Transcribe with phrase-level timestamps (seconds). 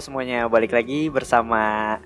[0.00, 2.00] Halo semuanya, balik lagi bersama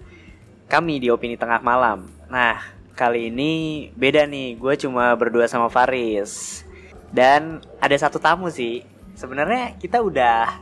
[0.66, 2.10] kami di Opini Tengah Malam.
[2.26, 2.58] Nah,
[2.90, 6.66] kali ini beda nih, gue cuma berdua sama Faris.
[7.14, 8.82] Dan ada satu tamu sih.
[9.14, 10.58] Sebenarnya kita udah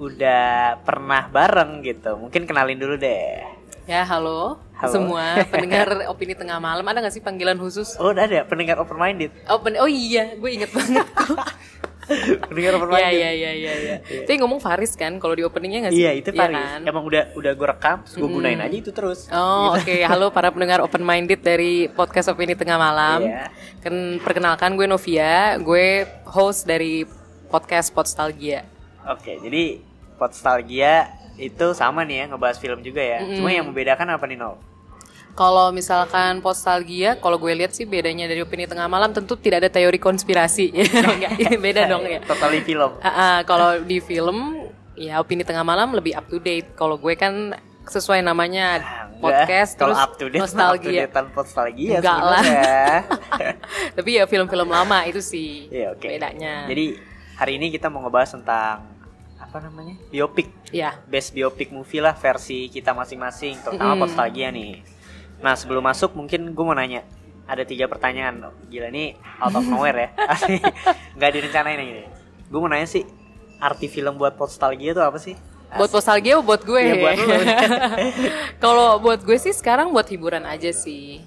[0.00, 2.16] udah pernah bareng gitu.
[2.16, 3.44] Mungkin kenalin dulu deh.
[3.84, 4.92] Ya, halo, Halo.
[4.96, 6.88] semua pendengar opini tengah malam.
[6.88, 8.00] Ada gak sih panggilan khusus?
[8.00, 9.28] Oh, udah ada pendengar open minded.
[9.44, 11.04] Open, oh iya, gue inget banget.
[12.42, 13.14] pendengar open Iya, minded.
[13.14, 13.72] iya, iya, iya.
[13.78, 13.96] iya.
[14.24, 16.02] Itu yang ngomong Faris kan, kalau di openingnya gak sih?
[16.02, 16.56] Iya, itu Faris.
[16.56, 16.80] kan?
[16.82, 19.30] Emang udah udah gue rekam, terus gue gunain aja itu terus.
[19.30, 19.96] Oh, oke.
[20.02, 23.22] Halo para pendengar open minded dari podcast opini tengah malam.
[23.22, 23.48] Iya.
[23.78, 25.86] Ken, perkenalkan gue Novia, gue
[26.26, 27.06] host dari
[27.46, 28.66] podcast Podstalgia.
[29.04, 29.78] Oke, jadi
[30.16, 33.20] Podstalgia itu sama nih ya ngebahas film juga ya.
[33.20, 33.36] Mm-mm.
[33.40, 34.58] Cuma yang membedakan apa nih Nol?
[35.32, 39.70] Kalau misalkan Podstalgia, kalau gue lihat sih bedanya dari opini tengah malam tentu tidak ada
[39.72, 40.68] teori konspirasi.
[40.72, 42.20] Enggak, beda dong ya.
[42.20, 43.00] Totally film.
[43.00, 44.60] Ah, ah, kalau di film
[44.92, 46.76] ya opini tengah malam lebih up to date.
[46.76, 51.02] Kalau gue kan sesuai namanya Ah, podcast Kalau terus up to date, up to nostalgia.
[51.02, 52.44] date nostalgia Enggak lah.
[53.96, 56.06] Tapi ya film-film lama itu sih Iya, oke.
[56.06, 56.68] bedanya.
[56.68, 56.94] Jadi
[57.34, 58.84] hari ini kita mau ngebahas tentang
[59.34, 59.96] apa namanya?
[60.08, 60.48] Biopik.
[60.68, 64.02] ya Best biopic movie lah versi kita masing-masing, terutama Mm-mm.
[64.02, 64.72] Podstalgia nih.
[65.42, 67.02] Nah, sebelum masuk mungkin gue mau nanya.
[67.50, 68.48] Ada tiga pertanyaan.
[68.70, 70.08] Gila nih out of nowhere ya.
[70.32, 70.62] Asli
[71.18, 72.06] nggak direncanain ini.
[72.46, 73.02] Gue mau nanya sih,
[73.58, 75.34] arti film buat Podstalgia itu apa sih?
[75.72, 76.80] buat nostalgia buat gue?
[76.80, 77.16] Iya, buat
[78.64, 81.24] kalau buat gue sih sekarang buat hiburan aja sih.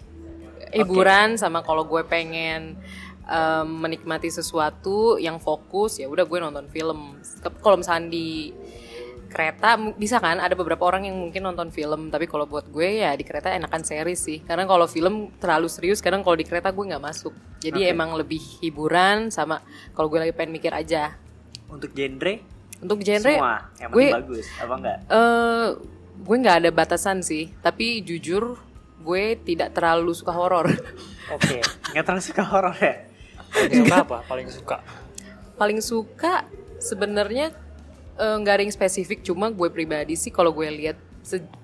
[0.70, 2.78] Hiburan sama kalau gue pengen
[3.26, 7.18] em, menikmati sesuatu yang fokus ya udah gue nonton film.
[7.42, 8.54] Kalau misalnya di
[9.35, 10.40] kereta bisa kan?
[10.40, 13.84] Ada beberapa orang yang mungkin nonton film tapi kalau buat gue ya di kereta enakan
[13.84, 14.40] series sih.
[14.47, 17.35] Karena kalau film terlalu serius kadang kalau di kereta gue nggak masuk.
[17.59, 19.59] Jadi emang lebih hiburan sama
[19.91, 21.19] kalau gue lagi pengen mikir aja.
[21.68, 22.56] Untuk genre?
[22.84, 23.56] untuk genre Semua.
[23.79, 24.97] Yang gue bagus, apa enggak?
[25.09, 25.68] eh
[26.16, 27.51] gue nggak ada batasan sih.
[27.59, 28.59] Tapi jujur
[29.06, 30.69] gue tidak terlalu suka horor.
[31.35, 31.59] Oke,
[31.94, 33.09] nggak terlalu suka horor ya?
[33.50, 34.18] Paling suka apa?
[34.28, 34.78] Paling suka?
[35.56, 36.34] Paling suka
[36.78, 37.56] sebenarnya
[38.16, 40.98] eh, ada yang spesifik cuma gue pribadi sih kalau gue lihat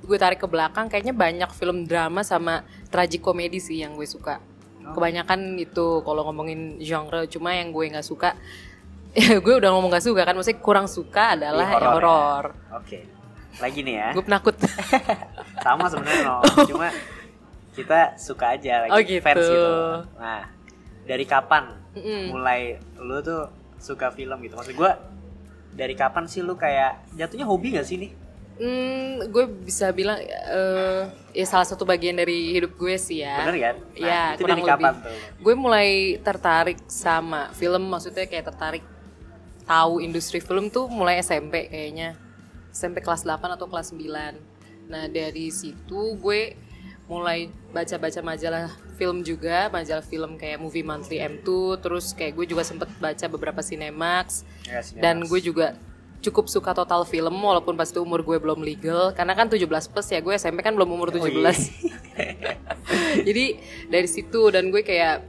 [0.02, 4.42] gue tarik ke belakang kayaknya banyak film drama sama tragikomedi sih yang gue suka
[4.84, 8.34] kebanyakan itu kalau ngomongin genre cuma yang gue nggak suka
[9.12, 12.08] ya gue udah ngomong gak suka kan maksudnya kurang suka adalah Di yang horor ya?
[12.10, 13.00] horor Oke,
[13.60, 14.08] lagi nih ya.
[14.12, 14.56] gue penakut
[15.64, 16.38] Sama sebenarnya no.
[16.66, 16.88] Cuma
[17.72, 19.22] kita suka aja lagi Oh, gitu.
[19.22, 19.74] fans gitu.
[20.18, 20.42] Nah,
[21.06, 22.32] dari kapan Mm-mm.
[22.32, 22.60] mulai
[22.98, 23.46] lu tuh
[23.78, 24.56] suka film gitu?
[24.56, 24.98] Maksud gua
[25.72, 28.12] dari kapan sih lu kayak jatuhnya hobi gak sih nih?
[28.62, 33.42] Hmm, gue bisa bilang eh ya salah satu bagian dari hidup gue sih ya.
[33.42, 33.76] Bener kan?
[33.98, 34.74] Nah, ya, itu kurang dari lebih.
[34.78, 35.18] kapan tuh?
[35.42, 35.90] Gue mulai
[36.22, 38.84] tertarik sama film, maksudnya kayak tertarik
[39.66, 42.20] tahu industri film tuh mulai SMP kayaknya.
[42.70, 44.38] SMP kelas 8 atau kelas 9.
[44.92, 46.54] Nah, dari situ gue
[47.10, 48.72] mulai baca-baca majalah
[49.02, 51.50] film juga, majalah film kayak Movie Monthly M2,
[51.82, 54.46] terus kayak gue juga sempet baca beberapa Cinemax.
[54.70, 55.02] Ya, Cinemax.
[55.02, 55.74] dan gue juga
[56.22, 59.10] cukup suka total film walaupun pas itu umur gue belum legal.
[59.18, 61.50] Karena kan 17 plus ya gue SMP kan belum umur 17 Oh, iya.
[63.26, 63.46] jadi
[63.90, 65.26] dari situ dan gue kayak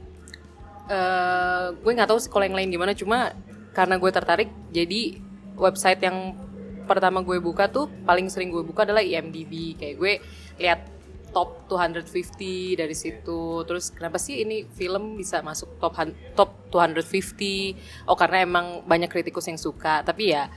[0.93, 2.93] eh gue nggak tahu sih kalau yang lain gimana.
[2.93, 3.33] Cuma
[3.73, 5.17] karena gue tertarik jadi
[5.57, 6.37] website yang
[6.85, 10.13] pertama gue buka tuh paling sering gue buka adalah IMDb kayak gue
[10.61, 10.92] lihat
[11.33, 13.65] top 250 dari situ.
[13.65, 15.97] Terus kenapa sih ini film bisa masuk top
[16.37, 20.05] top 250 oh karena emang banyak kritikus yang suka.
[20.05, 20.47] Tapi ya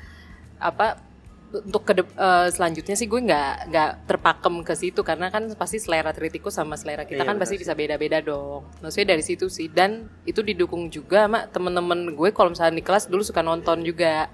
[0.61, 1.01] apa
[1.47, 1.95] untuk ke
[2.53, 5.01] selanjutnya sih gue nggak nggak terpakem ke situ.
[5.01, 7.65] Karena kan pasti selera kritikus sama selera kita Iya, kan pasti sih.
[7.65, 8.69] bisa beda-beda dong.
[8.85, 9.73] Maksudnya dari situ sih.
[9.73, 12.29] Dan itu didukung juga sama temen-temen gue.
[12.37, 14.29] Kalau misalnya di kelas dulu suka nonton juga.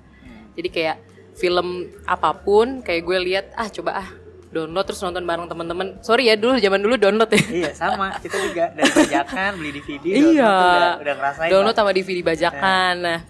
[0.52, 0.98] Jadi kayak
[1.32, 4.08] film apa pun kayak gue lihat ah coba ah
[4.52, 5.86] download terus nonton bareng temen-temen.
[5.98, 7.40] Sorry ya dulu zaman dulu download ya.
[7.50, 8.12] iya, sama.
[8.16, 10.52] Kita juga dari bajakan beli DVD Iya.
[10.52, 11.48] udah, udah ngerasain.
[11.48, 12.94] download sama DVD bajakan.
[12.98, 13.20] Nah,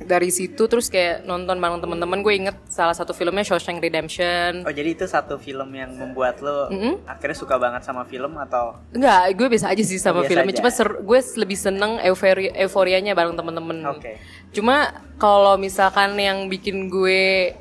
[0.00, 4.64] dari situ terus kayak nonton bareng temen-temen gue inget salah satu filmnya Shawshank Redemption.
[4.64, 7.04] Oh, jadi itu satu film yang membuat lo Mm-mm.
[7.04, 10.50] akhirnya suka banget sama film atau Enggak, gue biasa aja sih sama Biasa filmnya.
[10.50, 10.58] aja.
[10.58, 13.76] Cuma ser- gue lebih seneng eufori euforianya bareng temen-temen.
[13.92, 14.16] Oke.
[14.50, 17.52] Cuma kalau misalkan yang bikin gue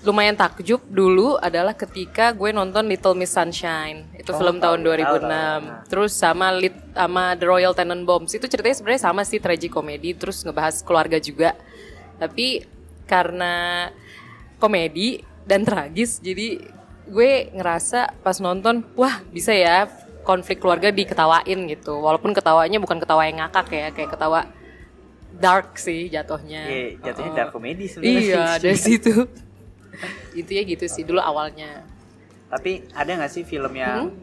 [0.00, 4.96] lumayan takjub dulu adalah ketika gue nonton Little Miss Sunshine itu Oh, film tahun tahu,
[4.96, 5.60] 2006 tahu, tahu.
[5.86, 10.80] terus sama lit sama The Royal Tenenbaums itu ceritanya sebenarnya sama sih tragikomedi terus ngebahas
[10.80, 11.52] keluarga juga
[12.16, 12.64] tapi
[13.04, 13.88] karena
[14.56, 16.64] komedi dan tragis jadi
[17.04, 19.84] gue ngerasa pas nonton wah bisa ya
[20.22, 24.48] konflik keluarga diketawain gitu walaupun ketawanya bukan ketawa yang ngakak ya kayak ketawa
[25.32, 27.36] dark sih jatuhnya Iya, jatuhnya Oh.
[27.36, 28.20] dark comedy sebenarnya.
[28.22, 29.12] Iya, dari situ.
[30.32, 31.82] Itu ya gitu sih dulu awalnya.
[32.48, 34.14] Tapi ada nggak sih film yang Hmm?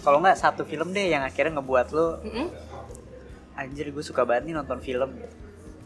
[0.00, 2.46] kalau nggak satu film deh yang akhirnya ngebuat lo Mm-mm.
[3.56, 5.10] anjir gue suka banget nih nonton film.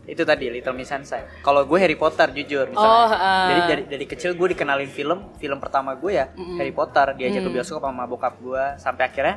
[0.03, 1.23] Itu tadi Little Miss Sunshine.
[1.41, 2.99] Kalau gue Harry Potter jujur misalnya.
[2.99, 3.47] Oh, ah.
[3.47, 6.29] Jadi dari dari kecil gue dikenalin film, film pertama gue ya
[6.59, 7.55] Harry Potter, diajak ke Mm.
[7.55, 9.37] bioskop sama bokap gue sampai akhirnya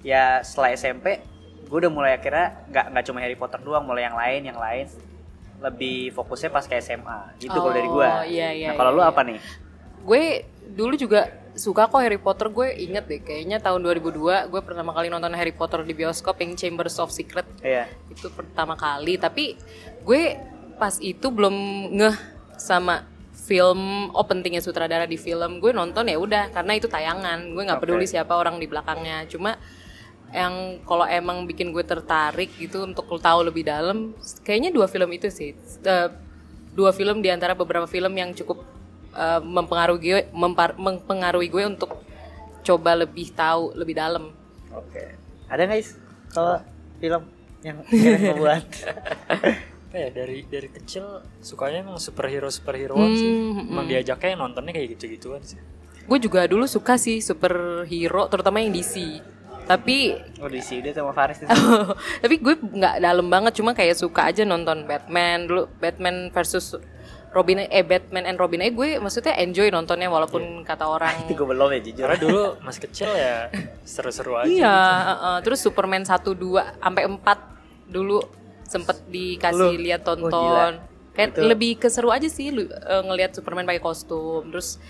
[0.00, 1.20] ya setelah SMP
[1.66, 4.86] gue udah mulai akhirnya nggak nggak cuma Harry Potter doang, mulai yang lain, yang lain
[5.60, 8.08] lebih fokusnya pas ke SMA gitu kalau dari gue.
[8.08, 9.10] Oh, iya, iya, nah kalau iya, lu iya.
[9.10, 9.38] apa nih?
[10.06, 10.24] Gue
[10.76, 11.20] dulu juga
[11.56, 12.52] suka kok Harry Potter.
[12.52, 16.54] Gue inget deh, kayaknya tahun 2002 gue pertama kali nonton Harry Potter di bioskop yang
[16.54, 17.48] Chambers of Secret.
[17.64, 17.88] Iya.
[18.12, 19.56] Itu pertama kali, tapi
[20.04, 20.36] gue
[20.76, 21.54] pas itu belum
[21.96, 22.16] ngeh
[22.60, 23.08] sama
[23.46, 27.78] film oh pentingnya sutradara di film gue nonton ya udah karena itu tayangan gue nggak
[27.78, 29.54] peduli siapa orang di belakangnya cuma
[30.34, 34.12] yang kalau emang bikin gue tertarik gitu untuk tahu lebih dalam
[34.42, 35.54] kayaknya dua film itu sih.
[35.86, 36.08] Eh,
[36.74, 38.62] dua film di antara beberapa film yang cukup
[39.14, 42.02] eh, mempengaruhi gue mempar- mempengaruhi gue untuk
[42.66, 44.34] coba lebih tahu lebih dalam.
[44.74, 45.14] Oke.
[45.46, 45.88] Ada nggak guys
[46.34, 46.58] kalau
[46.98, 47.22] film
[47.62, 48.66] yang ngebuat?
[49.86, 53.30] apa ya dari dari kecil sukanya emang superhero superheroan sih?
[53.30, 55.56] Hmm, emang diajaknya nontonnya kayak gitu gituan sih.
[56.04, 59.22] Gue juga dulu suka sih superhero terutama yang DC
[59.66, 61.42] tapi Oh di sini sama Faris
[62.22, 66.78] tapi gue nggak dalam banget cuma kayak suka aja nonton Batman dulu Batman versus
[67.34, 71.46] Robin eh Batman and Robin eh gue maksudnya enjoy nontonnya walaupun kata orang itu gue
[71.50, 72.06] belum ya jujur.
[72.08, 73.52] karena dulu masih kecil ya
[73.84, 75.12] seru-seru aja iya gitu.
[75.12, 75.36] uh-uh.
[75.44, 78.18] terus Superman 1 2 sampai 4 dulu
[78.66, 80.80] sempet dikasih lihat oh, tonton
[81.12, 84.80] kayak Itu- lebih keseru aja sih lu, eh, ngelihat Superman pakai kostum terus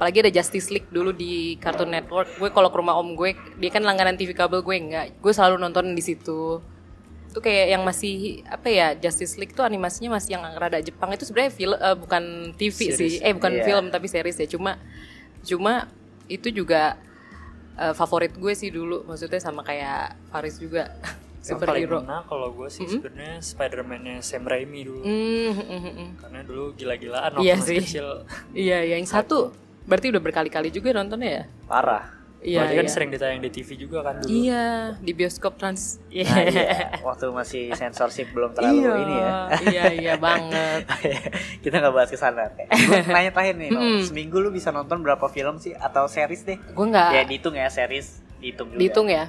[0.00, 2.40] apalagi ada Justice League dulu di Cartoon Network.
[2.40, 5.12] Gue kalau ke rumah om gue dia kan langganan TV kabel gue enggak.
[5.20, 6.64] Gue selalu nonton di situ.
[7.28, 11.12] Itu kayak yang masih apa ya Justice League tuh animasinya masih yang rada Jepang.
[11.12, 12.24] Itu sebenarnya film eh, bukan
[12.56, 13.20] TV sih.
[13.20, 13.64] Eh bukan Iya.
[13.68, 14.48] film tapi series ya.
[14.48, 14.80] Cuma
[15.44, 15.92] cuma
[16.32, 16.96] itu juga
[17.76, 19.04] eh, favorit gue sih dulu.
[19.04, 20.96] Maksudnya sama kayak Faris juga.
[21.40, 22.04] Superhero.
[22.04, 25.04] kena kalau gue sih sebenarnya Spider-Man-nya Sam Raimi dulu.
[25.04, 26.08] Hmm, hmm, hmm, hmm.
[26.20, 27.80] karena dulu gila-gilaan waktu Iya masih sih.
[27.80, 28.08] kecil.
[28.64, 29.48] Iya iya, yang satu
[29.90, 32.04] berarti udah berkali-kali juga nontonnya ya Parah.
[32.40, 32.94] iya Soalnya kan iya.
[32.94, 34.64] sering ditayang di TV juga kan dulu iya
[34.96, 36.68] di bioskop trans iya Nah, iya.
[37.00, 39.30] Waktu masih sensorship belum terlalu iya ini ya.
[39.66, 40.86] iya iya banget
[41.62, 42.48] Kita nggak bahas ke sana.
[42.56, 44.00] Gue nanya terakhir nih, Nol.
[44.00, 46.56] seminggu lu bisa nonton berapa film sih atau series deh?
[46.56, 48.78] gue nggak Ya dihitung ya series, dihitung juga.
[48.78, 49.26] dihitung ya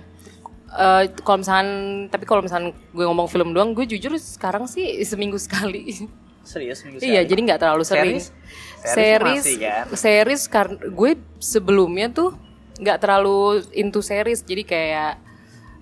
[0.71, 1.67] Eh, kalau misalkan
[2.07, 5.83] tapi kalau misalkan gue ngomong film doang gue jujur sekarang sih seminggu sekali
[6.41, 8.17] Serius seminggu iya jadi nggak terlalu sering.
[8.17, 8.33] Series?
[8.81, 9.85] Series series kan?
[9.93, 12.33] series karena gue sebelumnya tuh
[12.81, 14.41] nggak terlalu into series.
[14.41, 15.21] Jadi kayak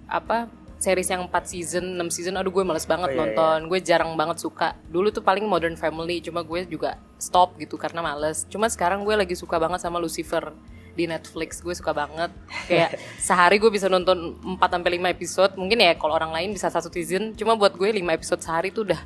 [0.10, 3.60] apa series yang 4 season 6 season aduh gue males banget Oh, iya, nonton.
[3.68, 4.80] Gue jarang banget suka.
[4.88, 8.48] Dulu tuh paling Modern Family cuma gue juga stop gitu karena males.
[8.48, 10.56] Cuma sekarang gue lagi suka banget sama Lucifer
[10.96, 11.60] di Netflix.
[11.60, 12.32] Gue suka banget.
[12.72, 12.96] Kayak
[13.28, 15.52] sehari gue bisa nonton 4 sampai 5 episode.
[15.60, 17.36] Mungkin ya kalau orang lain bisa satu season.
[17.36, 19.00] Cuma buat gue 5 episode sehari tuh udah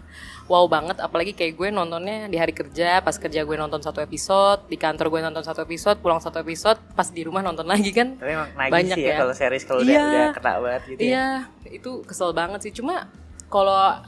[0.43, 4.67] wow banget apalagi kayak gue nontonnya di hari kerja pas kerja gue nonton satu episode
[4.67, 8.19] di kantor gue nonton satu episode pulang satu episode pas di rumah nonton lagi kan
[8.19, 9.17] Tapi emang nagih Banyak sih ya, ya.
[9.23, 10.03] kalau series kalau udah, Iya.
[10.03, 11.07] udah kena banget gitu ya.
[11.07, 11.27] Iya,
[11.71, 12.71] itu kesel banget sih.
[12.75, 13.07] Cuma
[13.47, 14.03] kalau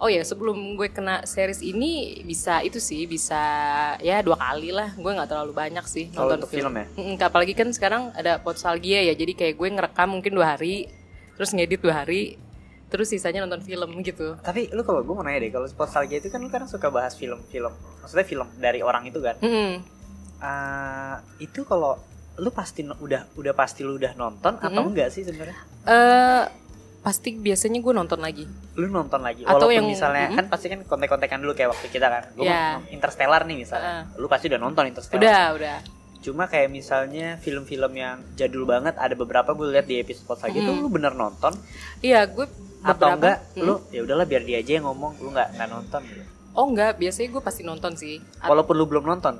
[0.00, 3.42] oh ya sebelum gue kena series ini bisa itu sih bisa
[4.00, 4.94] ya dua kali lah.
[4.96, 6.86] Gue nggak terlalu banyak sih Kalau nonton untuk film ya?
[7.26, 9.12] Apalagi kan sekarang ada Potsalgia ya.
[9.12, 10.88] Jadi kayak gue ngerekam mungkin dua hari,
[11.36, 12.38] terus ngedit dua hari,
[12.90, 14.34] terus sisanya nonton film gitu.
[14.36, 17.14] Tapi lu kalau gue mau nanya deh, kalau nostalgia itu kan lu kan suka bahas
[17.14, 17.70] film-film,
[18.00, 19.38] maksudnya film dari orang itu kan.
[19.38, 19.78] Mm-mm.
[20.36, 21.96] Eh, itu kalau
[22.36, 25.56] lu pasti udah udah pasti lu udah nonton atau enggak sih sebenarnya?
[25.82, 26.44] Eh,
[27.00, 28.44] pasti biasanya gue nonton lagi.
[28.74, 30.36] Lu nonton lagi Atau walaupun yang- misalnya mm-mm.
[30.36, 32.24] kan pasti kan kontek-kontekan dulu kayak waktu kita kan.
[32.32, 32.80] Gue Iya.
[32.88, 34.08] Interstellar nih misalnya.
[34.16, 35.20] Lu pasti udah nonton Interstellar.
[35.20, 35.76] Udah, udah.
[36.20, 40.68] Cuma kayak misalnya film-film yang jadul banget ada beberapa gue lihat di episode lagi itu
[40.70, 41.56] lu bener nonton
[42.00, 42.44] Iya, gue
[42.82, 43.62] atau beberapa- enggak Mm.
[43.62, 46.22] lu ya udahlah biar dia aja yang ngomong lu nggak nggak nonton gitu.
[46.50, 48.18] Oh enggak, biasanya gue pasti nonton sih.
[48.36, 49.38] At- Walaupun lu belum nonton.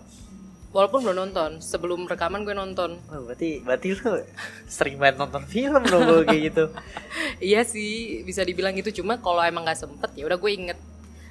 [0.70, 2.94] Walaupun belum nonton, sebelum rekaman gue nonton.
[3.04, 4.06] Oh, berarti berarti lu
[4.70, 6.64] sering banget nonton film dong kalau kayak gitu.
[7.42, 7.90] Iya sih,
[8.22, 8.94] bisa dibilang gitu.
[8.96, 10.78] Cuma kalau emang nggak sempet ya udah gue inget.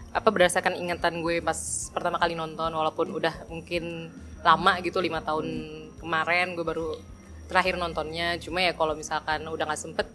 [0.09, 1.53] apa berdasarkan ingatan gue pas
[1.87, 5.45] pertama kali nonton walaupun udah mungkin lama gitu lima tahun
[5.95, 6.97] kemarin gue baru
[7.45, 10.09] terakhir nontonnya cuma ya kalau misalkan udah nggak sempet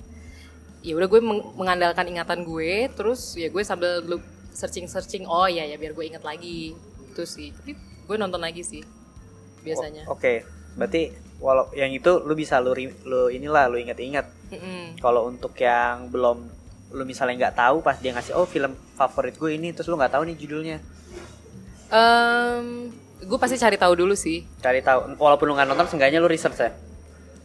[0.85, 4.05] ya udah gue meng- mengandalkan ingatan gue terus ya gue sambil
[4.53, 8.61] searching searching oh ya ya biar gue inget lagi itu sih tapi gue nonton lagi
[8.61, 8.85] sih
[9.65, 10.45] biasanya O- Oke,
[10.77, 11.09] berarti
[11.41, 14.29] walau yang itu lu bisa lu lu inilah lu inget-inget.
[14.53, 15.01] Mm-mm.
[15.01, 16.39] Kalau untuk yang belum
[16.93, 20.13] lu misalnya nggak tahu pas dia ngasih oh film favorit gue ini terus lu nggak
[20.13, 20.79] tahu nih judulnya.
[21.89, 26.27] Em, gue pasti cari tahu dulu sih Cari tahu walaupun lu nggak nonton seenggaknya lu
[26.27, 26.71] research ya.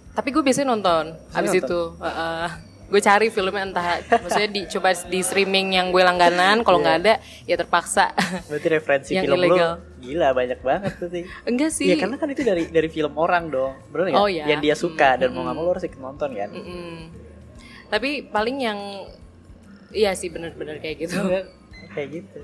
[0.10, 1.64] tapi gue biasanya nonton habis nonton?
[1.64, 1.82] itu
[2.90, 7.14] gue cari filmnya entah maksudnya di coba di streaming yang gue langganan kalau nggak ada
[7.46, 8.10] ya terpaksa
[8.46, 9.72] Berarti referensi Yang film ilegal.
[9.78, 11.24] lu gila banyak banget tuh sih.
[11.44, 14.18] enggak sih Iya karena kan itu dari dari film orang dong, bener nggak?
[14.18, 14.48] Oh, iya.
[14.48, 16.50] Yang dia suka dan mau nggak mau lu harus ikut nonton kan.
[16.50, 16.96] Mm-mm.
[17.88, 18.80] tapi paling yang
[19.90, 21.42] iya sih bener-bener kayak gitu Iya,
[21.90, 22.40] Kayak gitu.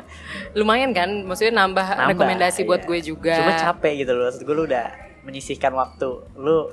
[0.58, 2.88] lumayan kan maksudnya nambah, Nambah, rekomendasi buat iya.
[2.88, 4.24] gue juga Cuma capek gitu loh.
[4.24, 4.86] Maksud gue lu udah
[5.22, 6.08] menyisihkan waktu.
[6.34, 6.70] Lu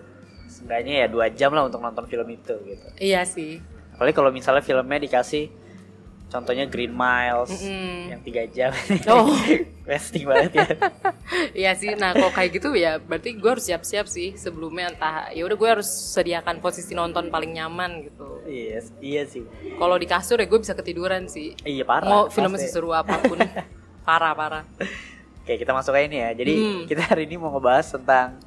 [0.62, 2.88] sebenarnya ya dua jam lah untuk nonton film itu gitu.
[3.02, 3.58] iya sih
[3.92, 5.50] Apalagi kalau misalnya filmnya dikasih
[6.26, 8.08] contohnya Green Miles Mm-mm.
[8.10, 8.72] yang tiga jam.
[9.06, 9.30] Oh.
[9.90, 10.68] Wasting banget ya.
[11.52, 15.44] Iya sih, nah kalau kayak gitu ya berarti gue harus siap-siap sih sebelumnya entah ya
[15.44, 18.40] udah gue harus sediakan posisi nonton paling nyaman gitu.
[18.44, 19.44] iya, iya sih.
[19.76, 21.54] Kalau di kasur ya gue bisa ketiduran sih.
[21.62, 22.08] Iya parah.
[22.08, 23.38] Mau filmnya seseru apa pun,
[24.08, 24.64] parah parah.
[25.44, 26.32] Oke, kita masuk aja ini ya.
[26.32, 26.82] Jadi Hmm.
[26.88, 28.40] kita hari ini mau ngebahas tentang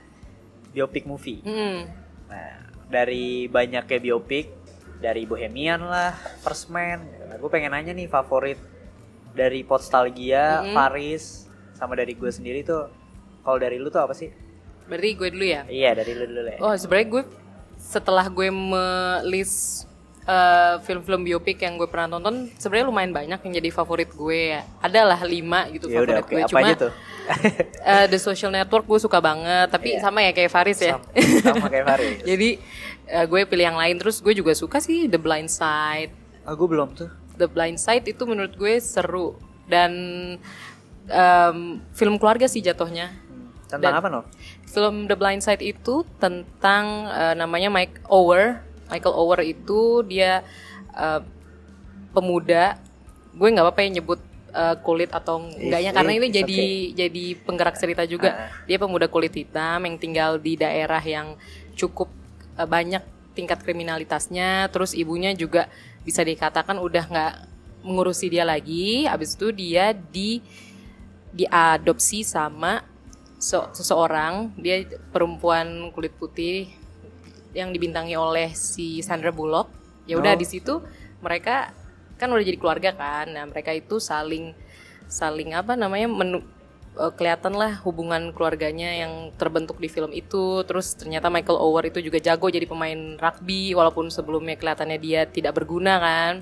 [0.73, 1.45] biopic movie.
[1.45, 2.04] Mm.
[2.35, 2.51] Nah,
[2.91, 4.51] dari banyaknya biopic,
[4.99, 7.07] dari Bohemian lah, First Man.
[7.31, 8.59] Nah, gue pengen nanya nih favorit
[9.35, 10.75] dari Podstalgia, Mm-mm.
[10.75, 11.47] Paris,
[11.79, 12.91] sama dari gue sendiri tuh.
[13.47, 14.35] Kalau dari lu tuh apa sih?
[14.91, 15.63] Berarti gue dulu ya.
[15.71, 16.59] Iya, dari lu dulu ya.
[16.59, 17.23] Oh sebenarnya gue
[17.79, 19.85] setelah gue melis
[20.25, 24.57] eh, film-film biopik yang gue pernah tonton, sebenarnya lumayan banyak yang jadi favorit gue.
[24.57, 24.63] ya.
[24.81, 26.31] Ada lah lima gitu ya udah, favorit oke.
[26.33, 26.41] gue.
[26.41, 26.93] Apa Cuma aja tuh?
[27.93, 31.01] eh, The Social Network gue suka banget, tapi sama ya kayak Faris ya.
[31.01, 32.17] sama, sama kayak Paris.
[32.31, 32.49] Jadi
[33.09, 36.13] eh, gue pilih yang lain terus gue juga suka sih The Blind Side.
[36.45, 37.09] Ah, gue belum tuh.
[37.41, 39.93] The Blind Side itu menurut gue seru dan
[41.09, 41.59] em,
[41.97, 43.11] film keluarga sih jatuhnya.
[43.69, 44.21] Tentang Dan- apa no?
[44.69, 48.61] Film The Blind Side itu tentang eh, namanya Mike Ower.
[48.91, 50.45] Michael Ower itu dia
[50.95, 51.21] eh,
[52.13, 52.79] pemuda.
[53.35, 54.21] Gue nggak apa-apa ya nyebut
[54.55, 56.61] eh, kulit atau enggaknya Ih, karena ini jadi
[56.95, 58.31] jadi penggerak cerita juga.
[58.31, 58.49] Ah.
[58.69, 61.35] Dia pemuda kulit hitam yang tinggal di daerah yang
[61.75, 62.09] cukup
[62.57, 63.03] eh, banyak
[63.35, 64.71] tingkat kriminalitasnya.
[64.71, 65.67] Terus ibunya juga
[66.07, 67.35] bisa dikatakan udah nggak
[67.83, 69.05] mengurusi dia lagi.
[69.11, 70.39] Habis itu dia di
[71.35, 72.87] diadopsi sama
[73.43, 76.71] se- seseorang dia perempuan kulit putih
[77.55, 79.71] yang dibintangi oleh si Sandra Bullock.
[80.05, 80.41] Ya udah Oh.
[80.41, 80.83] di situ
[81.25, 81.73] mereka
[82.21, 83.31] kan udah jadi keluarga kan.
[83.31, 84.53] Nah mereka itu saling
[85.09, 86.43] saling apa namanya menu,
[86.99, 90.67] eh, kelihatan lah hubungan keluarganya yang terbentuk di film itu.
[90.67, 95.57] Terus ternyata Michael Ower itu juga jago jadi pemain rugby walaupun sebelumnya kelihatannya dia tidak
[95.57, 96.35] berguna kan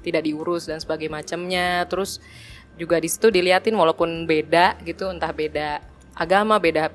[0.00, 1.68] tidak diurus dan sebagainya macamnya.
[1.86, 2.22] Terus
[2.80, 5.84] juga di situ diliatin walaupun beda gitu entah beda
[6.16, 6.88] agama beda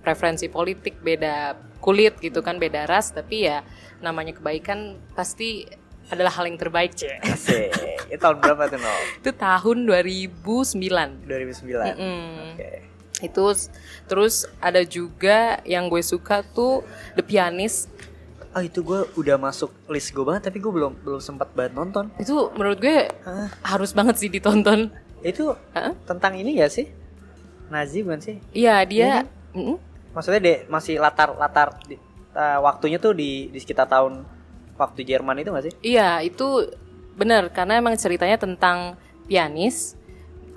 [0.00, 3.64] preferensi politik beda kulit gitu kan beda ras tapi ya
[4.00, 5.64] namanya kebaikan pasti
[6.10, 7.22] adalah hal yang terbaik Cek.
[8.10, 8.90] Itu tahun berapa tuh no?
[9.22, 10.74] itu tahun 2009
[11.30, 11.94] 2009.
[11.94, 12.56] Mm.
[12.58, 12.70] Oke.
[13.20, 13.44] itu
[14.08, 16.80] terus ada juga yang gue suka tuh
[17.14, 17.92] The Pianist
[18.50, 22.10] Oh itu gue udah masuk list gue banget tapi gue belum belum sempat banget nonton.
[22.18, 23.46] itu menurut gue Hah?
[23.62, 24.90] harus banget sih ditonton
[25.22, 25.94] Itu Hah?
[26.08, 26.88] tentang ini gak sih?
[27.70, 28.36] Nazi bukan sih?
[28.50, 29.26] iya dia kan?
[29.54, 29.76] Mm-mm.
[30.10, 32.00] Maksudnya deh masih latar latar di-
[32.34, 34.26] uh, waktunya tuh di di sekitar tahun
[34.80, 35.74] waktu Jerman itu gak sih?
[35.84, 36.72] Iya, itu
[37.14, 38.96] benar karena emang ceritanya tentang
[39.28, 39.92] pianis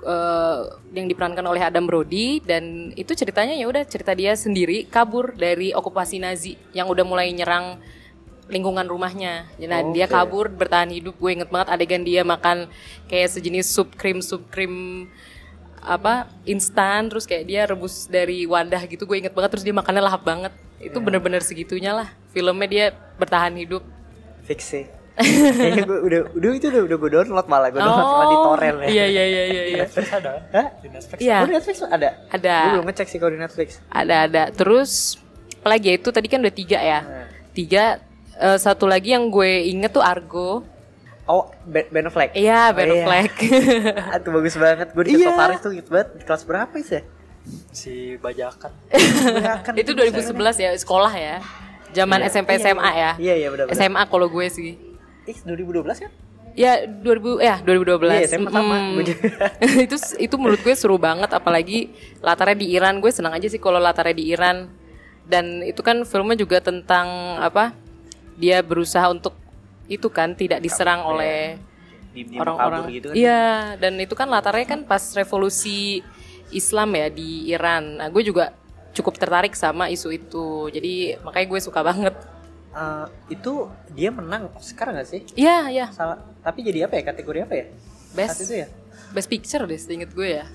[0.00, 0.60] eh,
[0.96, 5.76] yang diperankan oleh Adam Brody dan itu ceritanya ya udah cerita dia sendiri kabur dari
[5.76, 7.76] okupasi Nazi yang udah mulai nyerang
[8.48, 9.48] lingkungan rumahnya.
[9.64, 10.12] Nah, dia Oke.
[10.12, 11.16] kabur bertahan hidup.
[11.16, 12.68] Gue inget banget adegan dia makan
[13.08, 15.06] kayak sejenis sup krim sup krim
[15.84, 20.00] apa instan terus kayak dia rebus dari wadah gitu gue inget banget terus dia makannya
[20.00, 22.86] lahap banget itu bener-bener segitunya lah filmnya dia
[23.16, 23.84] bertahan hidup
[24.44, 24.84] Fix sih.
[25.16, 28.76] Kayaknya gue udah udah itu udah udah gue download malah gue download malah di torrent
[28.82, 28.86] ya.
[28.90, 29.82] Iya iya iya iya iya.
[29.86, 30.66] Netflix ada Hah?
[30.82, 32.08] di Netflix Iya, Oh, di Netflix ada?
[32.28, 32.56] ada.
[32.60, 33.68] Gue belum ngecek sih kalau di Netflix.
[33.88, 34.42] Ada ada.
[34.50, 35.16] Terus
[35.62, 37.00] apalagi ya itu tadi kan udah tiga ya.
[37.00, 37.26] Nah.
[37.54, 37.84] Tiga
[38.36, 40.66] eh, satu lagi yang gue inget tuh Argo.
[41.24, 42.36] Oh, Ben Ben Affleck.
[42.36, 42.94] Iya, Oh, Ben iya.
[43.00, 43.32] Affleck.
[44.12, 44.88] Ah, itu bagus banget.
[44.92, 45.32] Gue di Iya.
[45.32, 46.08] Paris tuh gitu banget.
[46.20, 47.04] Di kelas berapa sih?
[47.68, 48.72] si bajakan
[49.60, 51.44] Kan itu 2011 ya, sekolah ya.
[51.92, 52.32] Zaman Iya.
[52.32, 53.12] SMP Iya, SMA ya.
[53.20, 53.76] Iya, iya benar benar.
[53.76, 54.80] SMA kalau gue sih.
[55.24, 56.12] Ih, 2012 kan?
[56.56, 58.00] Ya 2000 ya 2012.
[58.16, 58.76] Iya, SMA sama.
[58.80, 58.96] Mm.
[59.04, 59.46] Juga.
[59.84, 63.04] itu itu menurut gue seru banget apalagi latarnya di Iran.
[63.04, 64.72] Gue senang aja sih kalau latarnya di Iran.
[65.28, 67.08] Dan itu kan filmnya juga tentang
[67.40, 67.76] apa?
[68.40, 69.36] Dia berusaha untuk
[69.86, 71.60] itu kan tidak diserang oleh
[72.38, 72.82] orang-orang.
[72.92, 73.16] gitu kan.
[73.16, 73.44] Iya,
[73.76, 76.00] dan itu kan latarnya kan pas revolusi
[76.54, 77.98] Islam ya di Iran.
[77.98, 78.54] Nah, gue juga
[78.94, 80.70] cukup tertarik sama isu itu.
[80.70, 82.14] Jadi makanya gue suka banget.
[82.74, 85.20] Eh, itu dia menang Oscar nggak sih?
[85.34, 85.86] Iya, iya.
[85.90, 86.22] Salah.
[86.42, 87.02] Tapi jadi apa ya?
[87.10, 87.66] Kategori apa ya?
[88.14, 88.68] Best Saat itu ya?
[89.14, 90.46] Best Picture deh, seinget gue ya.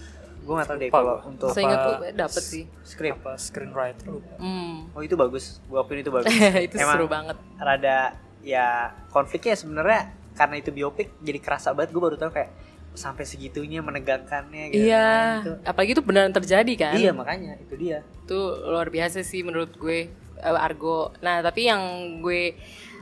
[0.44, 2.64] Gue nggak tahu deh kalau untuk Seinget Apa- gue dapet sih.
[2.82, 3.20] script.
[3.20, 4.08] apa screenwriter.
[4.40, 4.88] Hmm.
[4.96, 5.60] Oh itu bagus.
[5.68, 6.32] Gue akuin itu bagus.
[6.66, 7.36] itu seru banget.
[7.60, 10.02] Rada ya konfliknya sebenarnya
[10.34, 11.92] karena itu biopik jadi kerasa banget.
[11.92, 12.52] Gue baru tahu kayak
[12.96, 14.74] sampai segitunya menegakkannya.
[14.74, 14.90] Gitu.
[14.90, 15.52] Iya, Nah, itu.
[15.64, 16.96] apalagi itu beneran terjadi kan?
[16.96, 18.02] Iya makanya itu dia.
[18.26, 21.12] Itu luar biasa sih menurut gue eh, Argo.
[21.20, 21.82] Nah, tapi yang
[22.24, 22.56] gue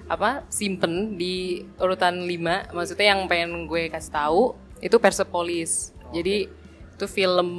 [0.07, 5.91] apa simpen di urutan 5 maksudnya yang pengen gue kasih tahu itu Persepolis.
[6.13, 6.47] Jadi
[6.97, 7.49] itu film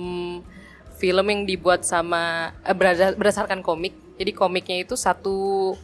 [0.99, 2.75] film yang dibuat sama eh,
[3.15, 3.95] berdasarkan komik.
[4.19, 5.37] Jadi komiknya itu satu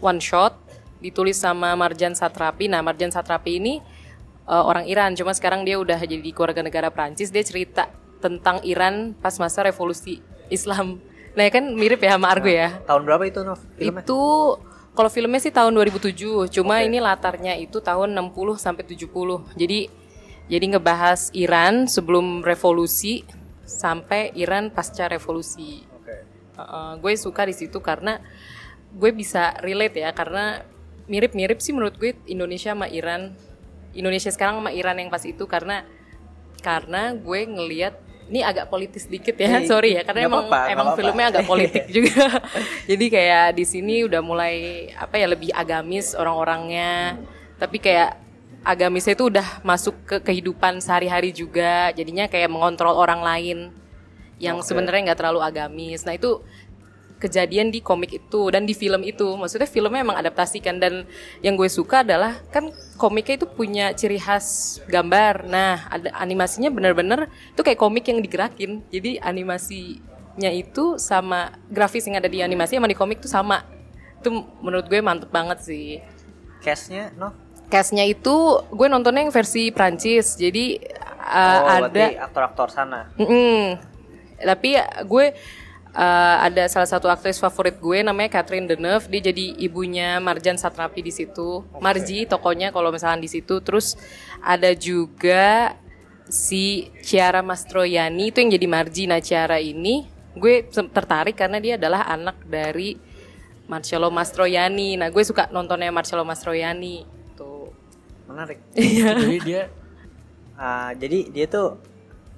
[0.03, 0.59] one shot
[1.05, 2.73] ditulis sama Marjan Satrapi.
[2.73, 3.85] Nah, Marjan Satrapi ini
[4.49, 7.29] eh, orang Iran, cuma sekarang dia udah jadi keluarga negara Prancis.
[7.29, 7.93] Dia cerita
[8.25, 11.05] tentang Iran pas masa revolusi Islam.
[11.37, 12.81] Nah, ya kan mirip ya sama Argo ya.
[12.89, 13.61] Tahun berapa itu Nov?
[13.77, 14.01] Filmnya?
[14.01, 14.21] Itu
[14.95, 19.11] kalau filmnya sih tahun 2007, cuma ini latarnya itu tahun 60 sampai 70.
[19.59, 19.91] Jadi
[20.47, 23.27] jadi ngebahas Iran sebelum revolusi
[23.67, 25.83] sampai Iran pasca revolusi.
[25.89, 26.15] Oke.
[26.55, 28.23] Uh, gue suka di situ karena
[28.95, 30.63] gue bisa relate ya karena
[31.07, 33.37] mirip-mirip sih menurut gue Indonesia sama Iran.
[33.95, 35.87] Indonesia sekarang sama Iran yang pas itu karena
[36.59, 37.95] karena gue ngelihat
[38.25, 40.99] ini agak politis dikit ya, Eh, sorry ya karena emang nggak emang apa-apa.
[40.99, 42.27] filmnya agak politik juga.
[42.89, 44.55] Jadi kayak di sini udah mulai
[44.97, 47.21] apa ya lebih agamis orang-orangnya.
[47.61, 48.17] Tapi kayak
[48.65, 51.93] agamisnya itu udah masuk ke kehidupan sehari-hari juga.
[51.93, 53.59] Jadinya kayak mengontrol orang lain
[54.41, 54.73] yang Oke.
[54.73, 56.03] sebenarnya nggak terlalu agamis.
[56.03, 56.41] Nah itu
[57.19, 59.37] kejadian di komik itu dan di film itu.
[59.39, 61.09] Maksudnya filmnya emang adaptasikan dan
[61.41, 62.69] yang gue suka adalah kan
[63.01, 65.49] komiknya itu punya ciri khas gambar.
[65.49, 68.85] Nah ada animasinya bener-bener itu kayak komik yang digerakin.
[68.93, 73.65] Jadi animasinya itu sama grafis yang ada di animasi sama di komik itu sama.
[74.21, 76.01] Itu menurut gue mantep banget sih.
[76.61, 77.37] Castnya Nov?
[77.73, 80.37] Castnya itu gue nontonnya yang versi Prancis.
[80.37, 80.77] Jadi
[81.25, 83.09] uh, oh, ada aktor-aktor sana.
[83.17, 83.81] Mm-mm.
[84.45, 85.33] Tapi ya, gue
[85.95, 89.07] uh, ada salah satu aktris favorit gue namanya Catherine Deneuve.
[89.09, 91.63] Dia jadi ibunya Marjan Satrapi di situ.
[91.79, 93.63] Marji tokonya kalau misalnya di situ.
[93.63, 93.97] Terus
[94.43, 95.79] ada juga
[96.29, 99.07] si Ciara Mastroianni itu yang jadi Marji.
[99.07, 100.05] Nah Ciara ini
[100.35, 102.99] gue tertarik karena dia adalah anak dari
[103.71, 104.99] Marcello Mastroianni.
[104.99, 107.07] Nah gue suka nontonnya Marcello Mastroianni.
[107.39, 107.71] Tuh.
[108.29, 108.59] Menarik.
[108.75, 109.63] Jadi dia
[110.55, 111.83] Ah, jadi dia tuh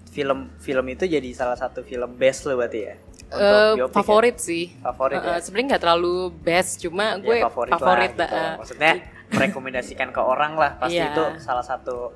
[0.09, 2.97] film film itu jadi salah satu film best lo berarti ya?
[3.27, 3.99] Untuk Eh, biopik ya?
[3.99, 4.65] favorit sih.
[4.79, 5.37] Favorit Eh, ya?
[5.41, 8.37] Sebenarnya nggak terlalu best, cuma Ya, gue favorit, favorit, lah, gitu.
[8.39, 8.55] eh.
[8.57, 8.93] Maksudnya
[9.29, 11.11] merekomendasikan ke orang lah pasti Iya.
[11.11, 12.15] itu salah satu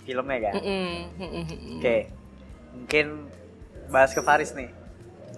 [0.00, 0.52] filmnya kan.
[0.56, 1.76] Mm-mm, mm-mm.
[1.76, 1.96] Oke.
[2.72, 3.06] Mungkin
[3.88, 4.70] bahas ke Faris nih.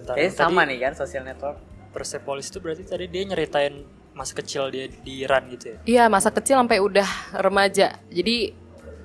[0.04, 1.56] Kayaknya sama nih kan social network.
[1.88, 3.80] Persepolis itu berarti tadi dia nyeritain
[4.12, 5.76] masa kecil dia di Iran gitu ya.
[5.86, 7.96] Iya masa kecil sampai udah remaja.
[8.08, 8.52] Jadi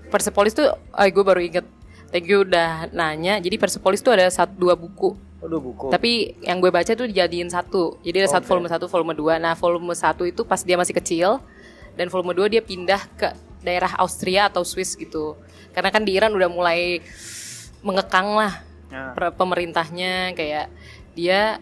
[0.06, 1.66] Persepolis tuh, oh gue baru inget.
[2.12, 3.40] Thank you udah nanya.
[3.40, 5.16] Jadi Persepolis tuh ada satu dua buku.
[5.44, 5.92] Dua buku.
[5.92, 8.00] Tapi yang gue baca tuh dijadiin satu.
[8.02, 8.52] Jadi ada satu Oke.
[8.56, 9.36] volume satu, volume dua.
[9.38, 11.44] Nah volume satu itu pas dia masih kecil.
[11.94, 15.36] Dan volume dua dia pindah ke daerah Austria atau Swiss gitu.
[15.76, 17.04] Karena kan di Iran udah mulai
[17.84, 20.70] mengekang lah Nah, per- pemerintahnya kayak
[21.18, 21.58] dia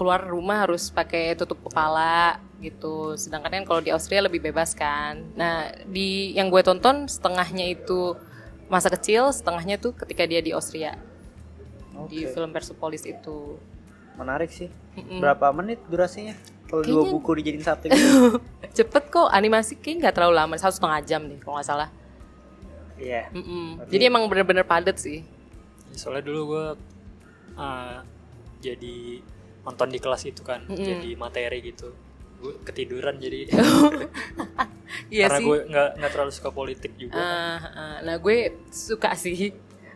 [0.00, 3.12] keluar rumah harus pakai tutup kepala gitu.
[3.20, 5.20] Sedangkan kan kalau di Austria lebih bebas kan.
[5.36, 8.16] Nah, di yang gue tonton setengahnya itu
[8.72, 10.96] masa kecil, setengahnya tuh ketika dia di Austria.
[12.08, 12.32] Di oke.
[12.32, 13.58] film Persepolis itu.
[14.16, 14.68] Menarik sih.
[14.96, 15.18] Mm-mm.
[15.18, 16.36] Berapa menit durasinya?
[16.70, 18.38] Kalau dua buku dijadiin satu gitu.
[18.70, 21.88] Cepet kok animasi kayak nggak terlalu lama, satu setengah jam deh kalau nggak salah.
[22.94, 23.26] Iya.
[23.34, 23.90] Mm-mm.
[23.90, 25.26] Jadi emang bener-bener padat sih.
[25.90, 26.66] Soalnya dulu gue
[27.58, 28.06] ah,
[28.62, 29.24] jadi
[29.66, 30.78] nonton di kelas itu kan, Mm-mm.
[30.78, 31.90] jadi materi gitu.
[32.38, 33.48] Gue ketiduran jadi
[35.10, 35.46] Iya karena sih.
[35.46, 37.18] gue nggak nggak terlalu suka politik juga.
[37.18, 37.96] Ah, ah.
[38.04, 38.36] nah gue
[38.70, 39.50] suka sih,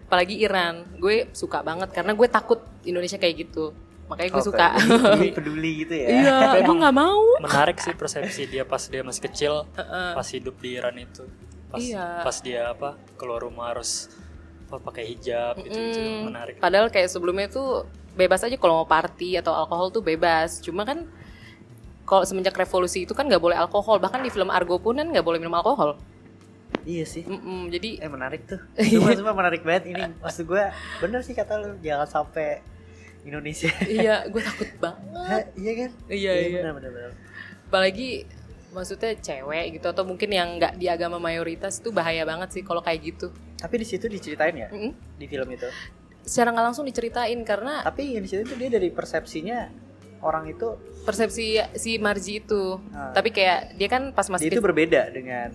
[0.04, 3.72] apalagi Iran, gue suka banget karena gue takut Indonesia kayak gitu,
[4.06, 4.68] makanya gue Oke, suka.
[4.78, 6.08] peduli, peduli gitu ya.
[6.08, 7.22] Iya, gue nggak mau.
[7.40, 9.54] Menarik sih persepsi dia pas dia masih kecil,
[10.14, 11.24] pas hidup di Iran itu.
[11.68, 12.22] Pas Iya.
[12.22, 14.06] pas dia apa keluar rumah harus
[14.70, 16.54] pakai hijab gitu, gitu Mm, menarik.
[16.58, 20.58] Padahal kayak sebelumnya tuh bebas aja kalau mau party atau alkohol tuh bebas.
[20.58, 21.06] Cuma kan
[22.02, 23.96] kalau semenjak revolusi itu kan nggak boleh alkohol.
[23.98, 25.94] Bahkan di film Argo pun kan nggak boleh minum alkohol.
[26.82, 27.22] Iya sih.
[27.22, 28.60] Mm-mm, jadi Eh menarik tuh.
[28.92, 30.04] Cuma cuma menarik banget ini.
[30.18, 30.62] Maksud gue
[30.98, 32.60] bener sih kata lu jangan sampai
[33.22, 33.72] Indonesia.
[33.82, 35.90] iya gue takut banget iya kan?
[36.06, 36.60] Iya, iya.
[36.60, 37.12] Benar benar benar.
[37.64, 38.28] apalagi
[38.70, 42.78] maksudnya cewek gitu atau mungkin yang nggak di agama mayoritas itu bahaya banget sih kalau
[42.78, 44.92] kayak gitu Tapi di situ diceritain ya Mm-mm.
[45.16, 45.66] di film itu.
[46.22, 49.72] secara nggak langsung diceritain karena Tapi yang di situ tuh dia dari persepsinya
[50.20, 53.10] orang itu persepsi si Marji itu Ah.
[53.10, 55.48] tapi kayak dia kan pas dia masih itu berbeda dengan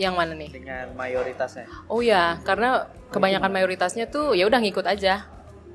[0.00, 1.68] yang mana nih dengan mayoritasnya.
[1.88, 5.28] oh ya karena kebanyakan mayoritasnya tuh ya udah ngikut aja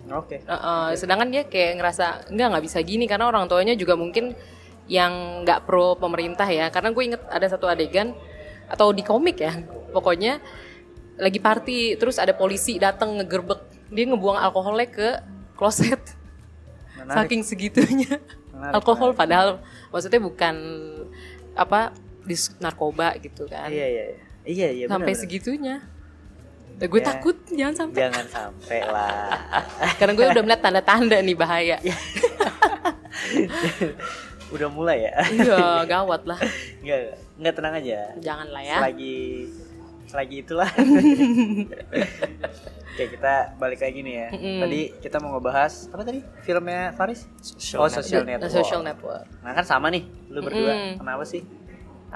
[0.08, 0.40] Oke.
[0.48, 4.32] Uh, uh, sedangkan dia kayak ngerasa enggak nggak bisa gini karena orang tuanya juga mungkin
[4.88, 8.16] yang nggak pro pemerintah ya karena gue inget ada satu adegan
[8.72, 9.52] atau di komik ya
[9.92, 10.40] pokoknya
[11.20, 15.10] lagi party terus ada polisi datang ngegerbek dia ngebuang alkoholnya ke
[15.60, 16.00] kloset
[16.96, 17.16] Menarik.
[17.28, 18.24] saking segitunya
[18.56, 19.20] Menarik, alkohol menarik.
[19.20, 19.50] padahal
[19.92, 20.56] maksudnya bukan
[21.52, 21.92] apa
[22.28, 24.18] dis narkoba gitu kan Iya iya iya.
[24.44, 25.22] Iya iya sampai benar.
[25.22, 25.76] segitunya
[26.78, 27.08] Nah, gue Ya.
[27.10, 29.34] takut jangan sampai Jangan sampai lah.
[29.98, 31.78] karena gue udah melihat tanda-tanda nih bahaya
[34.48, 35.14] Udah mulai ya?
[35.28, 36.40] iya gawat lah
[36.80, 37.00] Enggak,
[37.36, 38.00] enggak tenang aja.
[38.18, 39.18] jangan lah ya Selagi
[40.08, 40.72] selagi itulah.
[42.88, 44.28] Oke, kita balik lagi nih ya.
[44.32, 44.58] Mm-mm.
[44.58, 46.24] Tadi kita mau ngebahas apa tadi?
[46.42, 47.28] Filmnya Faris?
[47.38, 47.92] Social oh.
[47.92, 48.48] Social Network.
[48.50, 49.28] Social Network.
[49.38, 50.72] Nah, kan sama nih lu berdua.
[50.72, 50.98] Mm-mm.
[50.98, 51.44] Kenapa sih?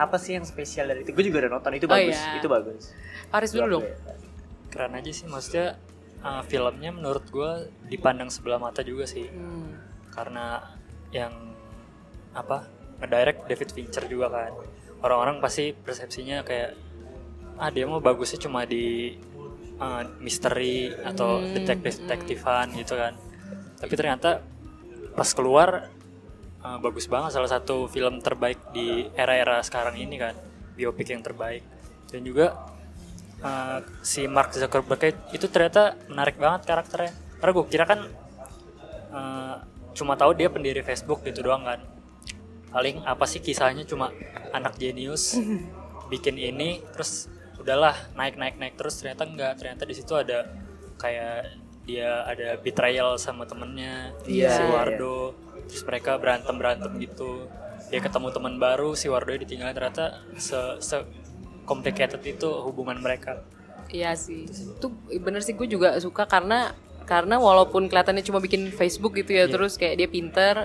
[0.01, 1.11] Apa sih yang spesial dari itu?
[1.11, 2.17] Gue juga udah nonton itu Oh, bagus.
[2.17, 2.35] iya.
[2.35, 2.83] Itu bagus.
[3.27, 3.85] Paris dulu dong.
[4.67, 5.75] keren aja sih maksudnya
[6.19, 7.51] uh, filmnya menurut gue
[7.85, 9.75] dipandang sebelah mata juga sih Hmm.
[10.09, 10.63] karena
[11.09, 11.31] yang
[12.31, 14.55] apa ngedirect David Fincher juga kan
[15.01, 16.71] orang-orang pasti persepsinya kayak
[17.57, 19.19] ah dia mau bagusnya cuma di
[19.75, 23.11] uh, misteri atau Hmm, detektif detektifan gitu kan
[23.75, 24.39] tapi ternyata
[25.11, 25.91] pas keluar
[26.65, 30.33] uh, bagus banget salah satu film terbaik di era-era sekarang ini kan
[30.77, 31.65] biopik yang terbaik.
[32.09, 32.55] Dan juga
[33.41, 37.13] uh, si Mark Zuckerberg itu ternyata menarik banget karakternya.
[37.41, 37.99] Karena gue kira kan
[39.11, 39.55] uh,
[39.91, 41.79] cuma tahu dia pendiri Facebook gitu doang kan.
[42.71, 44.15] Paling apa sih kisahnya cuma
[44.55, 45.35] anak jenius
[46.11, 47.27] bikin ini terus
[47.59, 49.01] udahlah naik naik naik terus.
[49.01, 50.47] Ternyata enggak ternyata di situ ada
[51.01, 54.69] kayak dia ada betrayal sama temennya Iya, si iya.
[54.69, 55.33] Wardo
[55.71, 57.47] terus mereka berantem berantem gitu.
[57.87, 59.71] Dia ketemu teman baru si Wardo ditinggalin.
[59.71, 60.99] Ternyata se, se
[61.63, 63.39] complicated itu hubungan mereka.
[63.87, 64.47] Iya sih.
[64.51, 64.91] Itu
[65.23, 66.75] bener sih gue juga suka karena
[67.07, 70.55] karena walaupun kelihatannya cuma bikin Facebook gitu ya, terus kayak dia pinter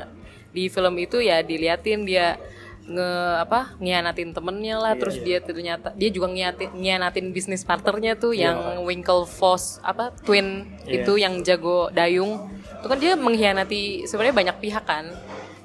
[0.55, 2.39] di film itu ya diliatin dia
[2.87, 3.11] nge
[3.43, 8.55] apa ngianatin temennya lah terus dia ternyata dia juga ngianatin, ngianatin bisnis partnernya tuh yang
[8.87, 11.03] Winklevoss apa twin Iya.
[11.03, 12.47] itu yang jago dayung
[12.79, 15.11] itu kan dia mengkhianati sebenarnya banyak pihak kan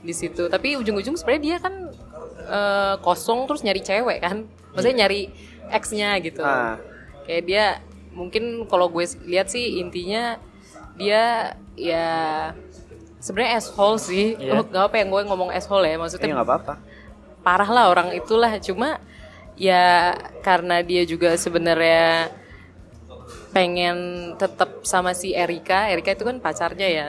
[0.01, 1.73] di situ tapi ujung-ujung sebenarnya dia kan
[2.41, 5.29] eh, kosong terus nyari cewek kan maksudnya nyari
[5.69, 6.81] ex-nya gitu Ah.
[7.23, 7.65] kayak dia
[8.11, 10.41] mungkin kalau gue lihat sih intinya
[10.97, 12.09] dia ya
[13.21, 14.57] sebenarnya asshole sih Iya.
[14.57, 16.73] oh, gak apa yang gue ngomong asshole ya Iya maksudnya nggak apa-apa.
[17.41, 19.01] Parah lah orang itulah cuma
[19.57, 22.31] ya karena dia juga sebenarnya
[23.51, 27.07] pengen tetap sama si Erika Erika itu kan pacarnya ya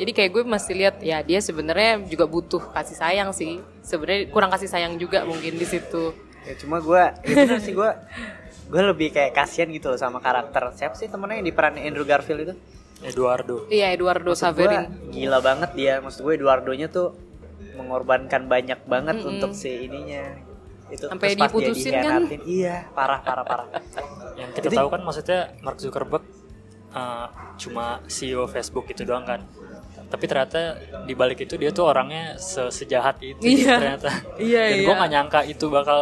[0.00, 4.48] jadi kayak gue masih lihat ya dia sebenarnya juga butuh kasih sayang sih sebenarnya kurang
[4.48, 7.90] kasih sayang juga mungkin di situ Ya cuma gue, ya bener sih gue,
[8.68, 10.76] gue lebih kayak kasihan gitu loh sama karakter.
[10.76, 12.54] Siapa sih temennya yang diperan Andrew Garfield itu?
[13.04, 16.00] Eduardo iya Eduardo Maksud gue Saverin gila banget dia.
[16.00, 17.12] Maksud gue Eduardonya tuh
[17.74, 20.34] mengorbankan banyak banget untuk si ininya.
[20.86, 22.20] Itu Sampai terus pas dia diputusin kan?
[22.44, 23.66] Iya, parah parah parah.
[24.34, 26.22] yang kita tahu kan maksudnya Mark Zuckerberg
[26.90, 29.42] uh, cuma CEO Facebook itu doang kan
[30.04, 33.74] tapi ternyata di balik itu dia tuh orangnya se- sejahat itu Iya.
[33.74, 34.84] ternyata Iya, dan iya.
[34.84, 36.00] gue gak nyangka itu bakal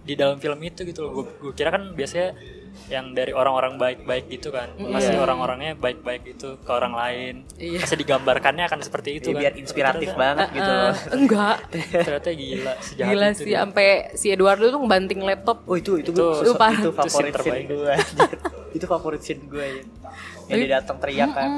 [0.00, 2.36] di dalam film itu gitu loh gue kira kan biasanya
[2.86, 7.78] yang dari orang-orang baik-baik gitu kan pasti orang-orangnya baik-baik itu ke orang lain Iya.
[7.80, 10.94] pasti digambarkannya akan seperti itu Jadi kan biar inspiratif Tapi banget gitu Eh, loh.
[11.12, 11.56] enggak
[12.02, 15.62] ternyata gila sejahat Gila itu sih sampai si Eduardo tuh ngebanting laptop.
[15.64, 16.80] Oh itu itu Itu- itu, itu parah.
[16.82, 17.62] itu favorit scene terbaik.
[17.62, 17.94] scene gue.
[18.72, 19.82] itu favorit scene gue ya.
[20.48, 21.50] Yang dia datang teriak kan.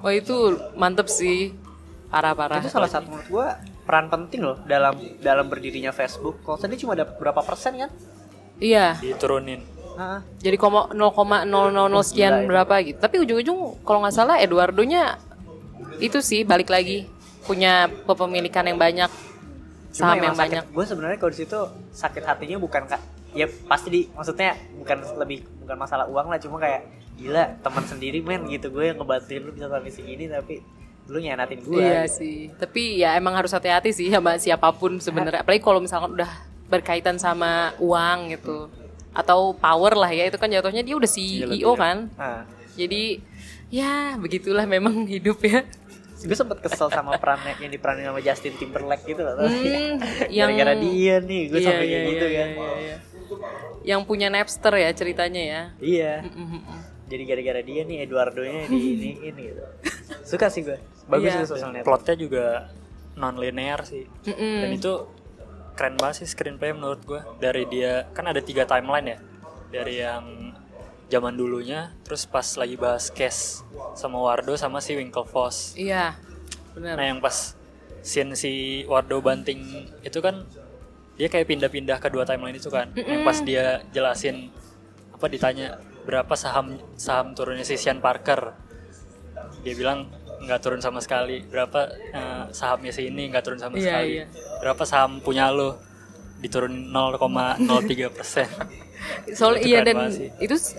[0.00, 0.36] Wah itu
[0.74, 1.56] mantep sih.
[2.06, 2.60] Parah-parah.
[2.60, 3.46] Itu salah satu menurut gue
[3.82, 6.40] peran penting loh dalam dalam berdirinya Facebook.
[6.40, 7.90] Kalau tadi cuma ada berapa persen kan?
[8.54, 8.94] Iya.
[8.96, 9.58] diturunin
[10.38, 11.42] Jadi komo- 0,000
[12.02, 12.98] sekian gila berapa gitu.
[12.98, 15.18] Tapi ujung-ujung kalau nggak salah Eduardonya
[15.98, 17.06] itu sih balik lagi
[17.44, 19.10] punya kepemilikan yang banyak
[19.94, 20.64] saham yang banyak.
[20.68, 21.58] Gue sebenarnya kalau di situ
[21.94, 23.00] sakit hatinya bukan kak.
[23.34, 28.18] Ya pasti di maksudnya bukan lebih bukan masalah uang lah cuma kayak gila teman sendiri
[28.20, 30.62] men gitu gue yang ngebantuin lu bisa sampai segini tapi
[31.06, 31.78] lu nyanatin gue.
[31.78, 32.50] Iya sih.
[32.54, 35.44] Tapi ya emang harus hati-hati sih sama siapa pun sebenarnya.
[35.44, 36.30] Apalagi kalau misalkan udah
[36.66, 38.66] berkaitan sama uang gitu.
[39.14, 42.42] Atau power lah ya itu kan jatuhnya dia udah Iya, CEO kan Nah,
[42.74, 43.22] jadi
[43.68, 45.62] ya begitulah memang hidup ya
[46.16, 49.36] gue sempet kesel sama perannya yang diperanin sama Justin Timberlake gitu loh.
[49.36, 50.00] Hmm,
[50.32, 52.48] yang- Gara-gara dia nih, gue Iya, sampai iya, kayak gitu iya, kan.
[52.50, 52.96] iya, iya.
[53.84, 56.24] yang punya Napster ya ceritanya ya Iya.
[56.24, 56.60] Mm-mm.
[57.04, 59.64] Jadi gara-gara dia nih Eduardo-nya di ini ini gitu.
[60.24, 60.80] Suka sih gue.
[61.04, 61.44] Bagus Iya.
[61.44, 62.00] social network.
[62.00, 62.72] Plotnya juga
[63.14, 64.08] non linear sih.
[64.24, 64.56] Mm-mm.
[64.64, 64.92] Dan itu
[65.74, 67.20] keren banget sih screenplay menurut gue.
[67.42, 69.18] Dari dia kan ada tiga timeline ya.
[69.74, 70.24] Dari yang
[71.10, 73.62] zaman dulunya, terus pas lagi bahas case
[73.94, 75.76] sama Wardo sama si Winklevoss.
[75.78, 76.18] iya
[76.74, 77.54] benar Nah yang pas
[78.02, 80.42] scene si Wardo banting itu kan
[81.14, 82.90] dia kayak pindah-pindah ke dua timeline itu kan.
[82.96, 84.50] Yang pas dia jelasin
[85.14, 88.54] apa ditanya berapa saham saham turunnya si Sean Parker.
[89.62, 90.10] Dia bilang
[90.44, 91.42] nggak turun sama sekali.
[91.42, 94.08] Berapa eh, sahamnya si ini nggak turun sama Iya, sekali.
[94.14, 94.24] iya.
[94.60, 95.80] Berapa saham punya lo
[96.38, 97.60] diturunin 0,03
[98.10, 98.48] persen.
[99.38, 100.28] soalnya Itu iya dan sih.
[100.38, 100.76] itu s-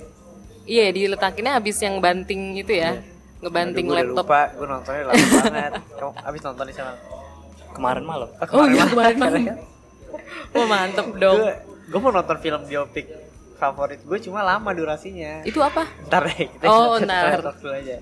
[0.66, 2.98] iya diletakinnya habis yang banting itu ya
[3.38, 5.72] ngebanting Aduh, gua udah laptop lupa, gue nontonnya lama banget.
[5.94, 6.94] Kamu abis nonton di sana.
[7.72, 8.30] Kemarin malam.
[8.32, 9.42] oh iya kemarin malam
[10.56, 11.52] wah mantep dong Gue
[11.86, 13.06] gue mau nonton film biopik
[13.56, 15.44] favorit gue cuma lama durasinya.
[15.44, 17.40] itu apa Ntar deh, kita Oh, ntar.
[17.46, 17.96] aja.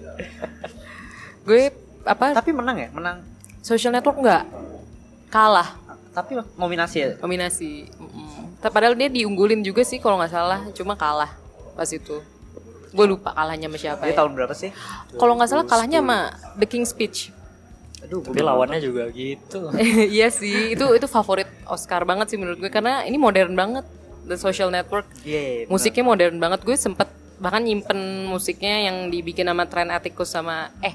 [1.43, 1.61] Gue
[2.01, 3.17] apa Tapi menang ya, menang.
[3.59, 4.43] social network nggak
[5.27, 5.75] kalah
[6.11, 7.09] Tapi nominasi ya.
[7.17, 8.59] nominasi Mm-mm.
[8.59, 11.31] Ta- padahal dia diunggulin juga sih kalau nggak salah cuma kalah
[11.73, 12.21] pas itu
[12.89, 14.17] gue lupa kalahnya sama siapa Dia ya.
[14.19, 14.69] tahun berapa sih?
[15.13, 16.19] kalau nggak salah kalahnya sama
[16.55, 17.33] The King's Speech
[18.03, 19.71] Aduh, Tapi lawannya juga gitu.
[20.11, 23.87] iya sih itu itu favorit Oscar banget sih menurut gue karena ini modern banget
[24.23, 25.71] The Social Network Iya, iya, bener.
[25.71, 30.93] musiknya modern banget gue sempet bahkan nyimpen musiknya yang dibikin sama Trent Atticus sama eh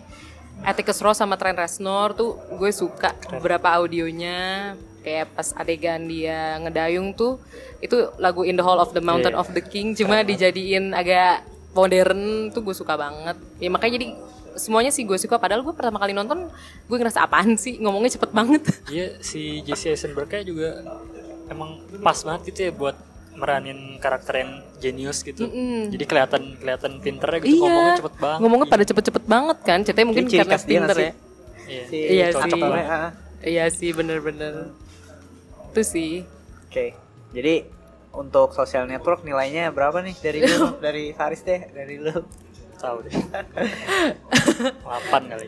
[0.62, 4.74] Atticus Ross sama Trent Reznor tuh gue suka beberapa audionya.
[4.98, 7.38] Kayak pas adegan dia ngedayung tuh
[7.78, 9.40] itu lagu In the Hall of the Mountain Iya.
[9.40, 13.38] of the King cuma dijadiin agak modern tuh gue suka banget.
[13.56, 14.06] Ya makanya jadi
[14.58, 16.50] semuanya sih gue suka padahal gue pertama kali nonton
[16.84, 18.62] gue ngerasa apaan sih ngomongnya cepet banget.
[18.90, 20.82] Iya si Jesse Eisenberg juga
[21.48, 22.96] emang pas banget gitu ya buat
[23.38, 25.46] meranin karakter yang jenius gitu.
[25.88, 28.34] Jadi kelihatan kelihatan pinternya gitu ngomongnya cepet banget.
[28.34, 28.42] Iya.
[28.42, 31.12] ngomongnya pada cepet-cepet banget kan ceritanya mungkin ciri karena pinter ya
[31.68, 31.82] Iya.
[31.84, 32.62] Si Iya cocok sih.
[32.64, 33.12] banget.
[33.38, 34.54] Iya sih bener-bener
[35.70, 36.12] Itu sih
[36.66, 36.92] Oke,
[37.30, 37.64] jadi
[38.10, 42.12] untuk social network nilainya berapa nih dari lu, dari Faris deh, dari lu?
[42.76, 43.14] Tahu deh.
[44.84, 45.46] 8 kali.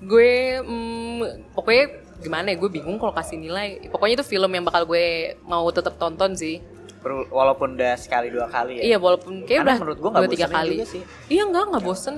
[0.00, 1.84] Gue mm, Pokoknya
[2.20, 6.00] gimana ya Gue bingung kalau kasih nilai Pokoknya itu film yang bakal gue Mau tetap
[6.00, 6.56] tonton sih
[7.30, 8.94] Walaupun udah sekali dua kali ya.
[8.94, 11.02] Iya walaupun Kayak Karena udah menurut gue nggak dua tiga kali juga sih.
[11.32, 12.16] Iya enggak nggak bosen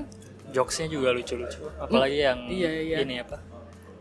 [0.52, 1.60] Jokesnya juga lucu-lucu.
[1.80, 2.96] Apalagi yang Iya, iya.
[3.00, 3.40] ini apa?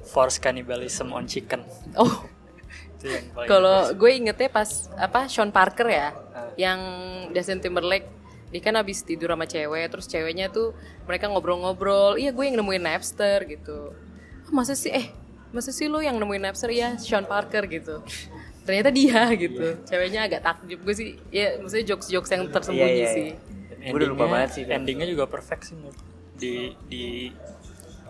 [0.02, 1.64] Force cannibalism on chicken.
[1.96, 2.26] Oh
[3.50, 6.14] Kalau gue ingetnya pas Apa Sean Parker ya
[6.54, 6.80] Yang
[7.34, 8.06] Justin Timberlake
[8.52, 10.76] dia kan abis tidur sama cewek terus ceweknya tuh
[11.08, 13.96] mereka ngobrol-ngobrol iya gue yang nemuin Napster gitu
[14.44, 15.08] "Ah, masa sih eh
[15.56, 18.04] masa sih lo yang nemuin Napster iya Sean Parker gitu
[18.72, 23.10] ternyata dia gitu ceweknya agak takjub gue sih ya maksudnya jokes-jokes yang tersembunyi Iya, iya,
[23.12, 23.92] sih iya.
[23.92, 24.64] Gue udah lupa banget sih.
[24.64, 26.06] Endingnya juga perfect sih menurut gue.
[26.38, 26.54] di
[26.86, 27.06] di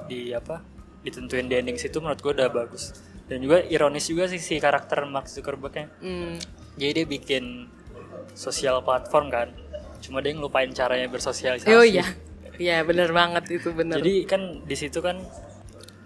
[0.06, 0.60] di apa?
[1.00, 2.92] Ditentuin di ending situ menurut gue udah bagus.
[3.26, 5.88] Dan juga ironis juga sih si karakter Mark Zuckerberg-nya.
[6.04, 6.36] Hmm,
[6.76, 7.72] Jadi dia bikin
[8.36, 9.48] sosial platform kan.
[10.04, 11.72] Cuma dia ngelupain caranya bersosialisasi.
[11.72, 12.04] oh iya
[12.60, 15.24] iya bener banget itu bener Jadi kan di situ kan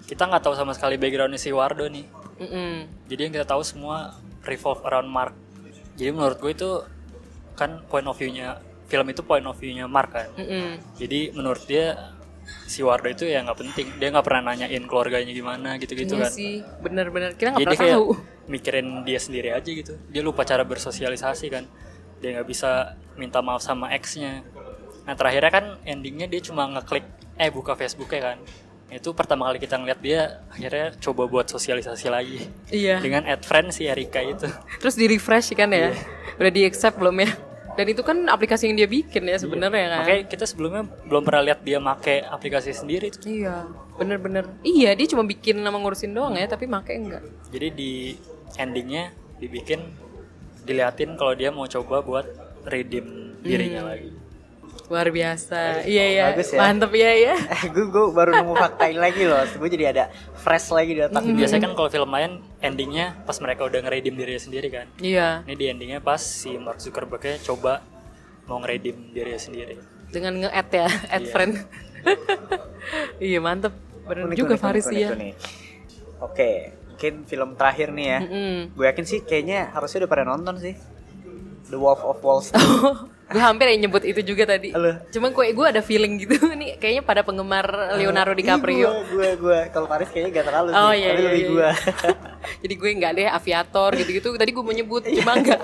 [0.05, 2.05] kita nggak tahu sama sekali backgroundnya si Wardo nih.
[2.37, 2.85] Mm-mm.
[3.09, 4.13] Jadi yang kita tahu semua
[4.45, 5.33] revolve around Mark.
[5.95, 6.71] Jadi menurut gue itu
[7.55, 10.29] kan point of view-nya film itu point of view-nya Mark kan.
[10.37, 10.77] Mm-mm.
[10.99, 12.13] Jadi menurut dia
[12.69, 13.87] si Wardo itu ya nggak penting.
[13.97, 16.31] Dia nggak pernah nanyain keluarganya gimana gitu-gitu Iya kan.
[16.31, 18.07] sih bener-bener kita nggak pernah kayak tahu
[18.45, 19.97] mikirin dia sendiri aja gitu.
[20.13, 21.65] Dia lupa cara bersosialisasi kan.
[22.21, 24.45] Dia nggak bisa minta maaf sama ex-nya.
[25.05, 27.05] Nah terakhirnya kan endingnya dia cuma ngeklik
[27.41, 28.37] eh buka Facebook-nya kan.
[28.89, 32.39] Itu pertama kali kita ngeliat dia akhirnya coba buat sosialisasi lagi.
[32.69, 33.01] iya.
[33.01, 34.45] Dengan add friend si Erika itu.
[34.81, 35.91] terus di refresh kan ya?
[36.37, 37.31] Udah di accept belum ya?
[37.75, 39.99] Dan itu kan aplikasi yang dia bikin ya sebenarnya kan?
[40.07, 43.27] Makanya kita sebelumnya belum pernah lihat dia make aplikasi sendiri tuh.
[43.27, 43.67] iya
[43.99, 44.47] bener-bener.
[44.63, 47.23] Iya dia cuma bikin nama ngurusin doang ya tapi make enggak.
[47.51, 47.91] Jadi di
[48.55, 49.11] endingnya
[49.43, 49.83] dibikin
[50.63, 52.25] diliatin kalau dia mau coba buat
[52.63, 54.24] redeem dirinya lagi.
[54.85, 56.59] Luar biasa iya iya Bagus ya.
[56.59, 59.41] mantep iya iya Eh, gue gue baru nemu fakta ini lagi loh.
[59.51, 60.03] Gue jadi ada
[60.35, 61.25] fresh lagi di otak.
[61.25, 64.85] Biasanya kan kalau film lain endingnya pas mereka udah ngeredeem dirinya sendiri kan.
[64.99, 67.81] iya Ini di endingnya pas si Mark Zuckerberg-nya coba
[68.45, 69.75] mau ngeredeem dirinya sendiri.
[70.05, 71.53] dengan nge-add ya add friend
[73.19, 73.73] iya mantep
[74.05, 75.35] bener Unik, juga unik, Faris unik, ya unik.
[76.21, 76.51] Oke,
[76.87, 78.19] mungkin film terakhir nih ya.
[78.21, 78.55] Mm-mm.
[78.71, 80.77] Gue yakin sih kayaknya harusnya udah pada nonton sih.
[81.65, 82.61] The Wolf of Wall Street.
[83.25, 84.69] Gue hampir yang nyebut itu juga tadi.
[84.69, 85.01] Halo.
[85.09, 87.65] Cuma gue gue ada feeling gitu nih kayaknya pada penggemar
[87.97, 88.85] Leonardo DiCaprio.
[88.85, 91.49] Gue gue gue kalau Paris kayaknya gak terlalu Oh, sih, iya, tapi iya, lebih iya.
[91.49, 91.69] gue.
[92.61, 94.27] Jadi gue nggak deh aviator gitu-gitu.
[94.31, 95.61] Tadi gue mau nyebut cuma enggak.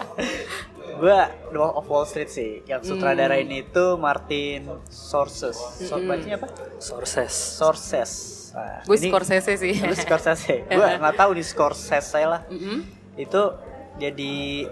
[1.02, 1.18] gue
[1.50, 2.52] The Wolf of Wall Street sih.
[2.64, 5.86] Yang sutradarain itu Martin Scorsese.
[5.86, 6.48] So, bacanya apa?
[6.78, 7.30] Sources.
[7.58, 8.18] Scorsese.
[8.52, 9.74] Nah, Gue ini- Scorsese sih.
[9.80, 10.66] Lu Scorsese.
[10.66, 12.42] gue nggak tahu di Scorsese lah.
[12.50, 12.82] Mm-mm.
[13.16, 13.54] Itu
[13.96, 14.66] jadi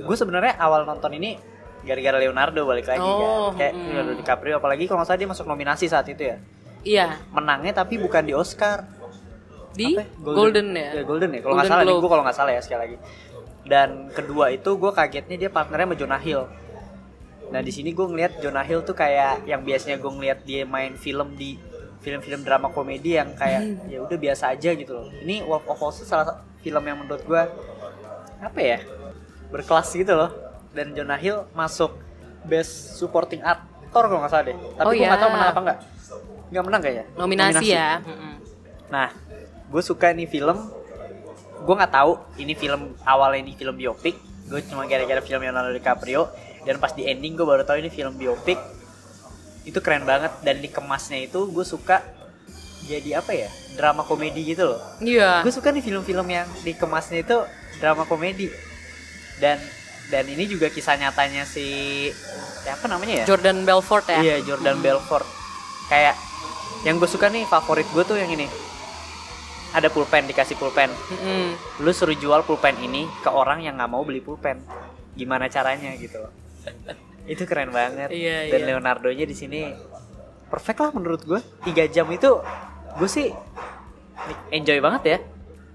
[0.00, 1.36] gue sebenarnya awal nonton ini
[1.84, 3.58] gara-gara Leonardo balik lagi Oh, kan.
[3.58, 3.84] Kayak mm.
[3.88, 6.36] Leonardo DiCaprio apalagi kalau nggak salah dia masuk nominasi saat itu ya.
[6.80, 8.88] Iya, Menangnya tapi bukan di Oscar.
[9.70, 10.98] di Apa Golden, ya.
[10.98, 11.40] Ya, Golden ya.
[11.46, 12.96] Kalau nggak Golden salah gue kalau nggak salah ya sekali lagi.
[13.62, 16.42] Dan kedua itu gue kagetnya dia partnernya sama Jonah Hill.
[17.54, 20.98] Nah di sini gue ngeliat Jonah Hill tuh kayak yang biasanya gue ngeliat dia main
[20.98, 21.54] film di
[22.00, 25.06] film-film drama komedi yang kayak ya udah biasa aja gitu loh.
[25.22, 27.42] Ini Wolf of Wall Street salah satu film yang menurut gue
[28.40, 28.78] apa ya
[29.52, 30.30] berkelas gitu loh.
[30.70, 31.98] Dan Jonah Hill masuk
[32.46, 34.56] best supporting actor kalau nggak salah deh.
[34.78, 35.22] Tapi Oh, gue nggak ya.
[35.22, 35.78] tahu menang apa nggak.
[36.50, 37.04] Nggak menang kayaknya.
[37.14, 37.90] Nominasi, ya.
[38.02, 38.34] Mm-mm.
[38.88, 39.08] Nah,
[39.66, 40.58] gue suka nih film.
[41.60, 44.16] Gue nggak tahu ini film awalnya ini film biopik.
[44.48, 46.26] Gue cuma gara-gara film Leonardo DiCaprio
[46.64, 48.58] dan pas di ending gue baru tahu ini film biopik.
[49.62, 52.02] Itu keren banget dan dikemasnya itu gue suka
[52.88, 54.80] jadi apa ya drama komedi gitu loh.
[54.98, 55.44] Iya.
[55.46, 57.36] Gue suka nih film-film yang dikemasnya itu
[57.78, 58.50] drama komedi
[59.38, 59.60] dan
[60.10, 62.10] dan ini juga kisah nyatanya si
[62.66, 63.24] siapa namanya ya?
[63.24, 64.18] Jordan Belfort ya.
[64.20, 65.24] Iya Jordan Belfort.
[65.86, 66.18] Kayak
[66.82, 68.50] yang gue suka nih favorit gue tuh yang ini.
[69.70, 70.90] Ada pulpen dikasih pulpen.
[70.90, 71.54] Mm-mm.
[71.86, 74.58] Lu suruh jual pulpen ini ke orang yang nggak mau beli pulpen.
[75.14, 76.32] Gimana caranya gitu loh.
[77.32, 78.10] itu keren banget.
[78.10, 78.68] Iya, Dan iya.
[78.74, 79.70] Leonardo-nya di sini
[80.50, 81.40] perfect lah menurut gue.
[81.62, 82.42] Tiga jam itu
[82.98, 83.30] gue sih
[84.50, 85.18] enjoy banget ya.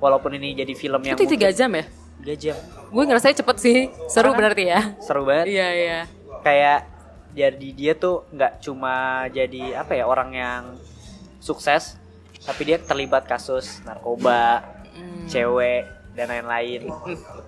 [0.03, 1.87] Walaupun ini jadi film yang Itu tiga jam ya?
[2.17, 2.57] Tiga jam.
[2.87, 3.77] Gue ngerasa cepet sih.
[4.05, 4.81] Seru Karena- berarti ya.
[4.99, 5.45] Seru banget.
[5.47, 5.99] Iya iya.
[6.37, 6.79] kayak
[7.33, 8.95] jadi dia tuh nggak cuma
[9.27, 10.63] jadi apa ya orang yang
[11.37, 11.97] sukses
[12.39, 14.61] tapi dia terlibat kasus narkoba
[14.93, 15.25] Hmm.
[15.25, 16.85] cewek dan lain-lain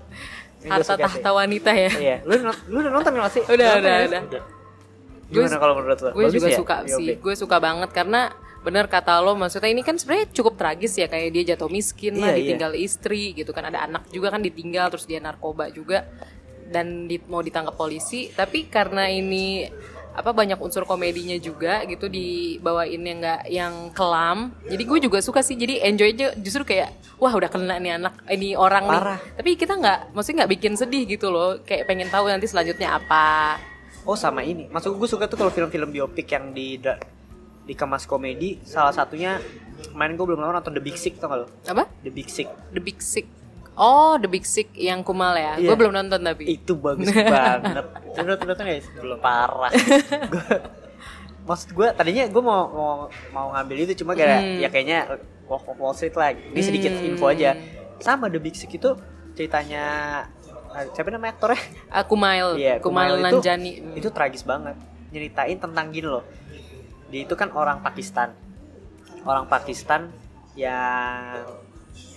[0.68, 1.90] Harta tahta wanita ya.
[1.94, 2.36] iya lu
[2.68, 4.08] lu udah nonton nggak sih Udah, udah, ya?
[4.10, 4.22] udah.
[5.30, 6.58] gimana Gue- kalau menurut lu Gue juga ya?
[6.58, 7.08] suka Iya, sih.
[7.08, 7.14] oke.
[7.22, 8.22] Gue suka banget karena
[8.60, 12.32] bener kata lo maksudnya ini kan sebenarnya cukup tragis ya kayak dia jatuh miskin lah
[12.32, 12.40] Iya, iya.
[12.52, 13.64] ditinggal istri gitu kan.
[13.64, 16.04] Ada anak juga kan ditinggal terus dia narkoba juga.
[16.68, 19.72] Dan di- mau ditangkap polisi tapi karena ini
[20.12, 25.40] apa banyak unsur komedinya juga gitu dibawain yang nggak yang kelam jadi gue juga suka
[25.40, 25.54] sih.
[25.54, 29.16] Jadi enjoy aja justru kayak wah udah kena nih anak ini orang Parah.
[29.16, 32.98] nih tapi kita nggak maksudnya nggak bikin sedih gitu loh kayak pengen tahu nanti selanjutnya
[32.98, 33.62] apa.
[34.04, 34.68] Oh sama ini.
[34.68, 36.82] Maksud gue suka tuh kalau film-film biopik yang di
[37.68, 39.38] dikemas komedi salah satunya
[39.86, 42.48] kemarin gue belum lama nonton The Big Sick tau gak lo apa The Big Sick
[42.72, 43.28] The Big Sick.
[43.74, 45.54] Oh, The Big Sick yang Kumal ya.
[45.54, 45.70] Iya.
[45.70, 46.50] Gue belum nonton tapi.
[46.50, 49.70] itu bagus banget itu udah nonton guys belum parah
[50.34, 50.66] Gua-
[51.46, 52.94] maksud gue tadinya gue mau mau
[53.30, 54.58] mau ngambil itu cuma gara Hmm.
[54.58, 57.08] ya kayaknya of Wall Street lah ini sedikit Hmm.
[57.08, 57.54] info aja
[58.00, 58.98] sama The Big Sick itu
[59.32, 59.84] ceritanya
[60.68, 62.58] ah, siapa namanya aktornya Ah, Kumail.
[62.58, 63.72] Iya, Kumail Kumail itu- Nanjani.
[63.94, 64.74] itu tragis banget
[65.08, 66.26] nyeritain tentang gini loh
[67.08, 68.36] dia itu kan orang Pakistan.
[69.24, 70.12] Orang Pakistan
[70.58, 71.44] yang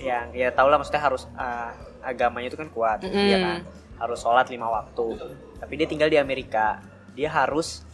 [0.00, 3.26] yang ya tau lah maksudnya harus ah, agamanya itu kan kuat Mm-mm.
[3.30, 3.58] ya kan?
[4.00, 5.18] Harus sholat lima waktu.
[5.60, 6.80] Tapi dia tinggal di Amerika.
[7.14, 7.86] Dia harus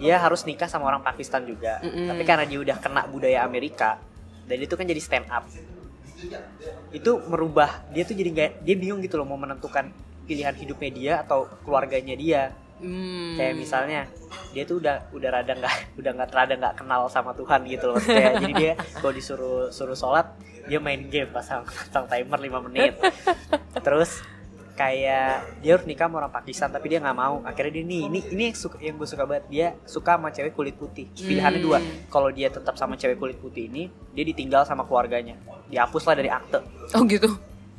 [0.00, 1.80] dia harus nikah sama orang Pakistan juga.
[1.84, 2.08] Mm-mm.
[2.08, 4.00] tapi karena dia udah kena budaya Amerika
[4.48, 5.44] dan itu kan jadi stand up.
[6.90, 9.92] Itu merubah dia tuh jadi nggak dia bingung gitu loh mau menentukan
[10.24, 13.36] pilihan hidupnya dia atau keluarganya dia Hmm.
[13.36, 14.08] kayak misalnya
[14.50, 18.00] dia tuh udah udah rada nggak udah nggak rada nggak kenal sama Tuhan gitu loh.
[18.00, 20.26] Kayak jadi dia kalau disuruh suruh sholat
[20.66, 22.94] dia main game pasang pasang timer 5 menit.
[23.80, 24.22] Terus
[24.78, 27.42] kayak dia harus nikah sama orang Pakistan tapi dia nggak mau.
[27.46, 29.44] Akhirnya dia nih ini ini yang, suka, yang gue suka banget.
[29.50, 31.06] Dia suka sama cewek kulit putih.
[31.14, 31.78] Pilihannya dua.
[32.10, 35.38] Kalau dia tetap sama cewek kulit putih ini dia ditinggal sama keluarganya.
[35.70, 36.58] Dihapus lah dari akte.
[36.94, 37.30] Oh gitu.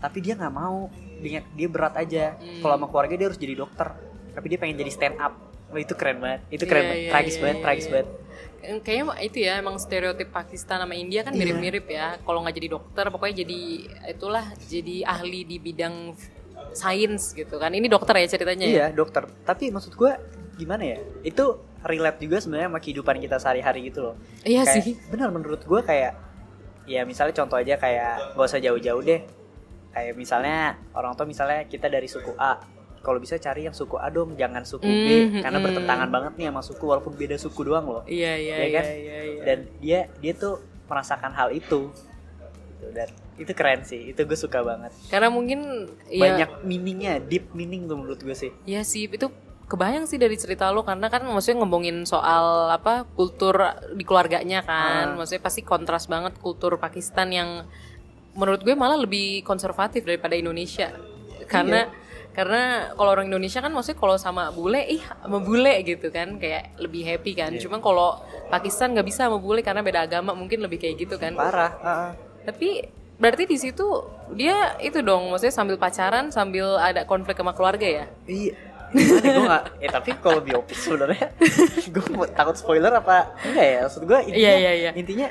[0.02, 0.90] tapi dia nggak mau.
[1.22, 2.34] Dia dia berat aja.
[2.38, 5.34] Kalau sama keluarga dia harus jadi dokter tapi dia pengen jadi stand up
[5.72, 7.94] Wah, itu keren banget itu keren Iya, banget iya, tragis iya, banget iya, tragis iya.
[7.94, 8.08] banget
[8.62, 11.40] Kayaknya itu ya emang stereotip Pakistan sama India kan Iya.
[11.42, 12.22] mirip-mirip ya.
[12.22, 13.60] Kalau nggak jadi dokter, pokoknya jadi
[14.06, 16.14] itulah jadi ahli di bidang
[16.72, 17.74] sains gitu kan.
[17.74, 18.66] Ini dokter ya ceritanya.
[18.66, 18.72] ya?
[18.72, 20.12] iya dokter tapi maksud gue
[20.56, 24.94] gimana ya itu relate juga sebenarnya sama kehidupan kita sehari-hari gitu loh Iya Kayak, sih.
[25.10, 26.14] benar menurut gue kayak
[26.86, 29.26] ya misalnya contoh aja kayak gak usah jauh-jauh deh
[29.90, 32.62] kayak misalnya orang tua misalnya kita dari suku A
[33.02, 35.66] kalau bisa cari yang suku A dong jangan suku B Mhm, karena mhm.
[35.66, 38.86] bertentangan banget nih sama suku walaupun beda suku doang loh Iya iya ya iya kan?
[38.88, 39.20] iya.
[39.22, 39.42] iya.
[39.44, 44.62] dan dia dia tuh merasakan hal itu gitu dan itu keren sih itu gue suka
[44.62, 49.30] banget Karena mungkin ya banyak meaningnya deep meaning tuh menurut gue sih ya sih itu
[49.66, 53.56] kebayang sih dari cerita lo karena kan maksudnya ngomongin soal apa kultur
[53.96, 55.16] di keluarganya kan.
[55.16, 55.24] Ah.
[55.24, 57.64] Maksudnya pasti kontras banget kultur Pakistan yang
[58.36, 60.92] menurut gue malah lebih konservatif daripada Indonesia.
[61.48, 61.88] Karena
[62.32, 62.62] karena
[62.96, 67.04] kalau orang Indonesia kan maksudnya kalau sama bule ih sama bule gitu kan kayak lebih
[67.04, 67.52] happy kan.
[67.60, 71.36] Cuman kalau Pakistan nggak bisa sama bule karena beda agama mungkin lebih kayak gitu kan.
[71.36, 72.12] parah Heeh.
[72.42, 72.70] Tapi
[73.16, 73.86] berarti di situ
[74.34, 78.06] dia itu dong maksudnya sambil pacaran sambil ada konflik sama keluarga ya.
[78.26, 78.56] iya
[78.92, 81.30] Gimana gue gak ya tapi kalau biopik sebenarnya
[81.94, 82.04] gue
[82.34, 84.92] takut spoiler apa enggak ya maksud gue intinya Iya, iya, iya.
[84.98, 85.30] intinya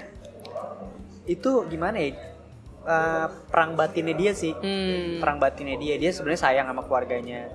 [1.27, 2.15] itu gimana ya
[2.81, 4.57] Eh, perang batinnya dia sih.
[4.57, 5.21] Hmm.
[5.21, 6.01] perang batinnya dia.
[6.01, 7.53] Dia sebenarnya sayang sama keluarganya.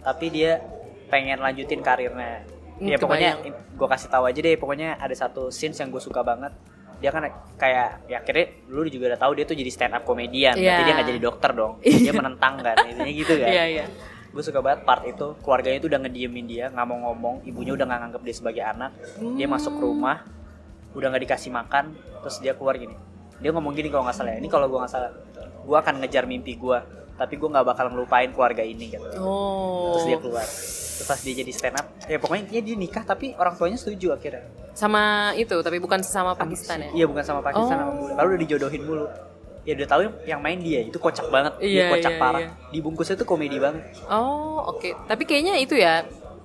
[0.00, 0.64] Tapi dia
[1.12, 2.48] pengen lanjutin karirnya.
[2.80, 6.24] Hmm, ya pokoknya gue kasih tahu aja deh pokoknya ada satu scenes yang gue suka
[6.24, 6.56] banget.
[7.04, 7.20] Dia kan
[7.60, 10.64] kayak ya akhirnya lu juga udah tahu dia tuh jadi stand up komedian Iya.
[10.64, 11.72] berarti dia nggak jadi dokter dong.
[11.84, 13.50] Dia menentang kan intinya gitu kan.
[13.52, 13.86] Iya iya.
[14.32, 15.36] gue suka banget part itu.
[15.44, 17.44] Keluarganya itu udah ngediemin dia nggak mau ngomong.
[17.44, 18.96] Ibunya udah nggak nganggep dia sebagai anak.
[19.36, 20.24] Dia masuk ke rumah
[20.96, 21.92] udah nggak dikasih makan.
[22.24, 23.11] Terus dia keluar gini
[23.42, 25.10] dia ngomong gini kalau nggak salah ya, ini kalau gue nggak salah
[25.60, 26.78] gue akan ngejar mimpi gue
[27.12, 29.92] tapi gue nggak bakal ngelupain keluarga ini gitu Oh.
[29.92, 30.46] terus dia keluar
[30.92, 34.12] terus pas dia jadi stand up ya pokoknya intinya dia nikah tapi orang tuanya setuju
[34.12, 35.02] akhirnya Sama
[35.34, 36.90] itu tapi bukan sesama Pakistan ya.
[36.94, 37.82] iya bukan sama Pakistan Oh.
[37.82, 39.06] sama bule lalu udah dijodohin mulu
[39.62, 42.50] ya udah tahu yang main dia itu kocak banget Iya, dia kocak iya, parah iya.
[42.70, 44.90] dibungkusnya tuh komedi banget Oh, oke.
[45.06, 46.02] Tapi kayaknya itu ya.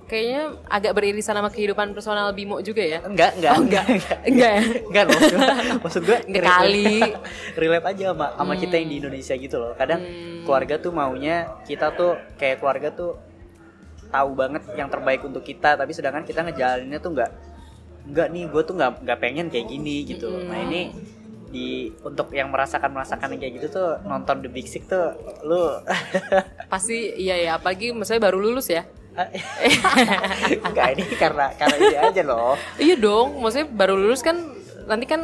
[0.08, 2.98] Kayaknya agak beririsan sama kehidupan personal Bimo juga ya.
[3.00, 3.84] enggak enggak Oh, enggak.
[3.86, 4.62] enggak Enggak ya?
[4.82, 5.46] Enggak loh, cuma
[5.78, 6.96] maksud gue Enggak kali.
[7.60, 9.72] relate aja sama sama kita yang di Indonesia gitu loh.
[9.74, 10.42] Kadang Hmm.
[10.42, 13.20] keluarga tuh maunya kita tuh kayak keluarga tuh
[14.08, 17.30] tahu banget yang terbaik untuk kita, tapi sedangkan kita ngejalaninnya tuh enggak
[18.02, 20.32] enggak nih, gue tuh nggak nggak pengen kayak gini gitu.
[20.32, 20.48] Hmm.
[20.48, 20.80] Nah ini
[21.48, 25.80] di untuk yang merasakan merasakan yang kayak gitu tuh nonton The Big Sick tuh lu
[26.66, 28.88] Pasti iya ya, apalagi misalnya baru lulus ya.
[30.68, 32.54] enggak ini karena karena ini aja loh.
[32.76, 34.36] Iya dong, maksudnya baru lulus kan
[34.84, 35.20] nanti kan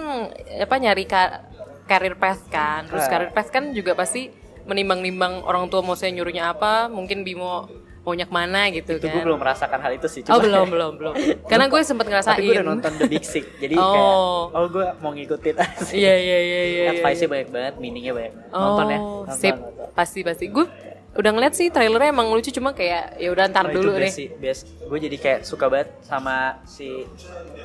[0.57, 1.45] apa nyari ka
[1.85, 2.87] karir path kan.
[2.87, 4.29] Terus karir path kan juga pasti
[4.65, 7.69] menimbang-nimbang orang tua mau saya nyuruhnya apa, mungkin Bimo
[8.05, 9.17] maunya ke mana gitu Itu kan.
[9.17, 10.21] gue belum merasakan hal itu sih.
[10.25, 11.15] Oh cuma- belum belum belum.
[11.51, 12.37] Karena gue sempat ngerasain.
[12.37, 13.89] Tapi gue udah nonton The Big Sick, jadi Oh.
[13.89, 14.13] kayak
[14.53, 15.85] oh gue mau ngikutin aja.
[15.89, 16.63] Iya iya iya iya.
[16.85, 17.33] iya, Advice-nya iya.
[17.33, 18.33] banyak banget, meaningnya banyak.
[18.37, 18.53] banget.
[18.53, 18.99] Oh, Nonton ya.
[19.01, 19.57] Nonton, sip.
[19.57, 19.87] nonton.
[19.97, 20.45] Pasti pasti.
[20.53, 20.69] Gue
[21.15, 24.11] udah ngeliat sih trailernya emang lucu cuma kayak ya udah ntar Oh, itu dulu deh.
[24.11, 24.67] sih, best.
[24.81, 27.07] Gue jadi kayak suka banget sama si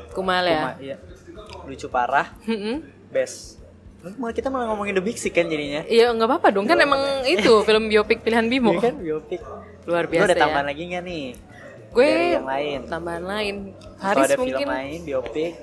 [0.10, 0.78] Kumal Kuma, ya.
[0.80, 0.96] iya.
[1.66, 2.86] Lucu parah, Mm-mm.
[3.08, 3.58] best.
[4.00, 5.84] Malah kita malah ngomongin The Big Sick kan jadinya.
[5.84, 8.72] Iya nggak apa-apa dong kan emang itu film biopik pilihan Bimo.
[8.72, 9.42] Iya kan biopik.
[9.84, 10.42] Luar Lu biasa ada ya.
[10.42, 11.26] tambahan lagi gak nih?
[11.90, 12.80] Gue Dari yang lain.
[12.86, 13.56] tambahan lain.
[13.98, 14.56] Haris ada mungkin.
[14.56, 15.54] film lain biopik.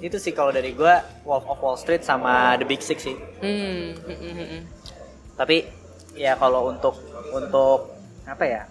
[0.00, 3.14] Itu sih kalau dari gue Wolf of Wall Street sama The Big Sick sih.
[3.38, 4.62] Hmm, hmm, hmm, hmm.
[5.32, 5.56] Tapi
[6.16, 6.98] ya kalau untuk
[7.32, 7.92] untuk
[8.28, 8.62] apa ya?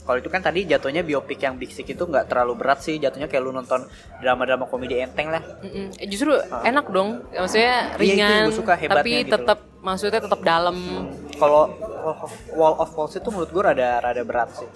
[0.00, 3.30] Kalau itu kan tadi jatuhnya biopik yang Big Sick itu nggak terlalu berat sih, jatuhnya
[3.30, 3.86] kayak lu nonton
[4.18, 5.38] drama-drama komedi enteng lah.
[5.62, 6.34] Eh, Justru
[6.66, 7.94] enak dong, maksudnya.
[7.94, 10.76] Iya, ringan, gue suka tapi gitu tetap maksudnya tetap dalam.
[11.38, 11.70] Kalau
[12.56, 14.68] Wall of Wall Street itu menurut gue rada rada berat sih.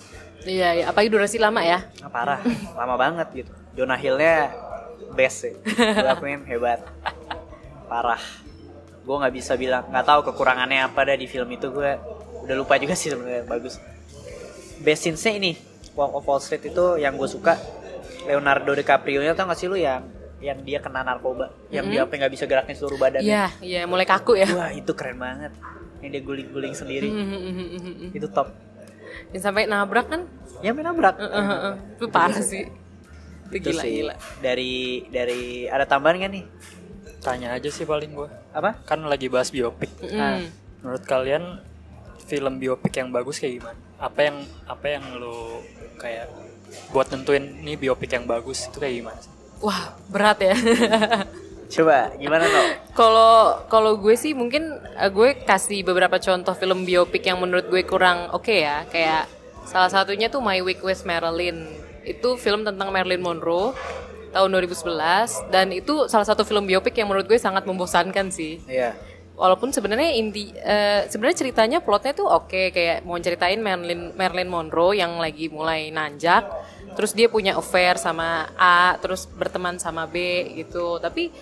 [0.45, 0.85] Iya, iya.
[0.93, 1.89] apalagi durasi lama ya.
[2.05, 2.41] Ah, parah,
[2.77, 3.53] lama banget gitu.
[3.75, 4.53] Jonah Hill-nya
[5.19, 5.55] best sih.
[5.75, 6.85] Gue akuin hebat.
[7.91, 8.21] Parah.
[9.05, 11.93] Gue nggak bisa bilang, nggak tahu kekurangannya apa dah di film itu gue
[12.45, 13.77] udah lupa juga sih sebenarnya bagus.
[14.81, 15.53] Best scenes-nya ini
[15.93, 17.57] Wall of Wall Street itu yang gue suka
[18.25, 20.09] Leonardo DiCaprio-nya tau gak sih lu yang
[20.45, 23.25] yang dia kena narkoba, yang dia sampai nggak bisa gerakin seluruh badannya.
[23.25, 24.45] Iya, iya, mulai kaku ya.
[24.53, 25.57] Wah itu keren banget.
[26.05, 28.11] Yang dia guling-guling sendiri, Hmm, hmm, hmm, hmm, hmm.
[28.13, 28.53] itu top.
[29.33, 30.29] Dan sampai nabrak kan?
[30.61, 31.17] Ya main nabrak.
[31.17, 31.97] Eh.
[31.97, 32.69] Itu parah sih.
[33.49, 33.93] Itu Itu gila, sih.
[34.05, 34.15] gila.
[34.45, 34.73] Dari
[35.09, 36.45] dari ada tambahan gak nih?
[37.25, 38.29] Tanya aja sih paling gue.
[38.53, 38.77] Apa?
[38.85, 39.89] Kan lagi bahas biopik.
[40.05, 40.53] Mm.
[40.85, 41.65] Menurut kalian
[42.29, 43.79] film biopik yang bagus kayak gimana?
[43.97, 44.37] Apa yang
[44.69, 45.65] apa yang lo
[45.97, 46.29] kayak
[46.93, 49.19] buat nentuin nih biopik yang bagus itu kayak gimana?
[49.25, 49.33] sih?
[49.65, 50.55] Wah, berat ya.
[51.75, 52.63] Coba gimana no?
[52.93, 57.83] Kalau kalau gue sih mungkin eh, gue kasih beberapa contoh film biopik yang menurut gue
[57.89, 58.85] kurang oke ya.
[58.93, 59.33] Kayak
[59.65, 61.73] salah satunya tuh My Week with Marilyn.
[62.05, 63.73] Itu film tentang Marilyn Monroe
[64.35, 68.59] tahun 2011 dan itu salah satu film biopik yang menurut gue sangat membosankan sih.
[68.67, 68.99] Iya.
[69.35, 74.99] Walaupun sebenarnya inti eh, sebenarnya ceritanya plotnya tuh oke kayak mau ceritain Marilyn Marilyn Monroe
[74.99, 76.47] yang lagi mulai nanjak
[76.95, 81.35] terus dia punya affair sama A terus berteman sama B gitu tapi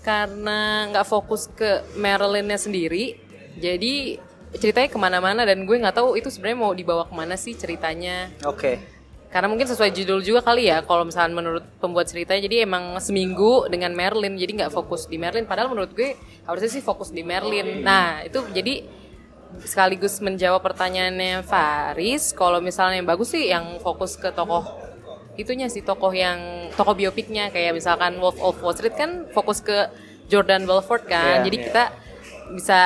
[0.00, 3.20] karena nggak fokus ke Marilynnya sendiri
[3.60, 4.16] jadi
[4.56, 8.32] ceritanya ke mana-mana dan gue nggak tahu itu sebenarnya mau dibawa ke mana sih ceritanya
[8.48, 8.95] Oke.
[9.36, 13.68] Karena mungkin sesuai judul juga kali ya kalau misalnya menurut pembuat ceritanya jadi emang seminggu
[13.68, 16.16] dengan Merlin jadi nggak fokus di Merlin padahal menurut gue
[16.48, 17.84] harusnya sih fokus di Merlin.
[17.84, 18.88] Nah itu jadi
[19.60, 24.72] sekaligus menjawab pertanyaannya Faris kalau misalnya yang bagus sih yang fokus ke tokoh
[25.36, 29.92] itunya sih tokoh yang tokoh biopiknya kayak misalkan Wolf of Wall Street kan fokus ke
[30.32, 31.44] Jordan Belfort kan.
[31.44, 31.64] Iya, jadi iya.
[31.68, 31.84] kita
[32.56, 32.80] bisa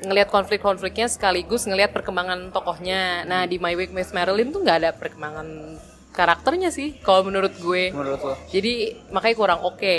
[0.00, 3.28] ngelihat konflik-konfliknya sekaligus ngelihat perkembangan tokohnya.
[3.28, 5.76] Nah di My Week with Marilyn tuh nggak ada perkembangan
[6.10, 8.34] karakternya sih kalau menurut gue Menurut lo?
[8.48, 8.72] jadi
[9.08, 9.96] makanya kurang oke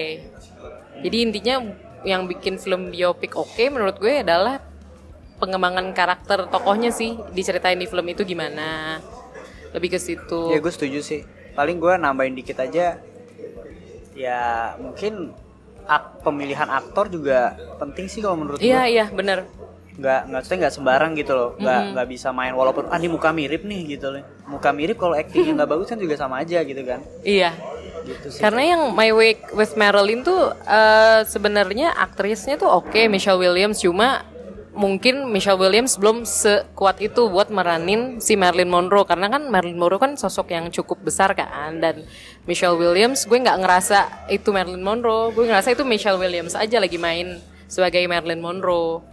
[0.99, 1.55] jadi intinya
[2.03, 4.59] yang bikin film biopik oke menurut gue adalah
[5.38, 9.01] pengembangan karakter tokohnya sih diceritain di film itu gimana
[9.72, 11.22] lebih ke situ Ya gue setuju sih.
[11.51, 12.99] Paling gue nambahin dikit aja.
[14.12, 14.39] Ya
[14.78, 15.32] mungkin
[15.88, 18.93] ak pemilihan aktor juga penting sih kalau menurut iya gue.
[18.93, 19.47] iya bener
[19.91, 21.49] Nggak nggak nggak sembarang gitu loh.
[21.55, 24.24] Nggak nggak bisa main walaupun ah ini muka mirip nih gitu loh.
[24.52, 26.99] Muka mirip kalau actingnya nggak bagus kan juga sama aja gitu kan.
[27.24, 27.56] iya.
[28.02, 28.41] Gitu sih.
[28.41, 33.78] Karena yang My Way with Marilyn tuh eh, sebenarnya aktrisnya tuh oke Michelle Williams.
[33.80, 34.26] Cuma
[34.74, 39.06] mungkin Michelle Williams belum sekuat itu buat meranin si Marilyn Monroe.
[39.06, 41.78] Karena kan Marilyn Monroe kan sosok yang cukup besar kan.
[41.78, 42.10] Dan
[42.49, 45.30] Michelle Williams gue nggak ngerasa itu Marilyn Monroe.
[45.38, 47.38] Gue ngerasa itu Michelle Williams aja lagi main
[47.70, 49.06] sebagai Marilyn Monroe.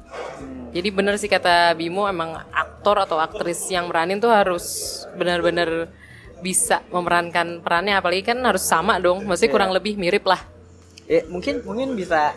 [0.72, 2.40] Jadi bener sih kata Bimo emang
[2.78, 5.90] aktor atau aktris yang meranin tuh harus benar-benar
[6.38, 10.38] bisa memerankan perannya apalagi kan harus sama dong maksudnya kurang lebih mirip lah
[11.08, 12.36] Ya, mungkin mungkin bisa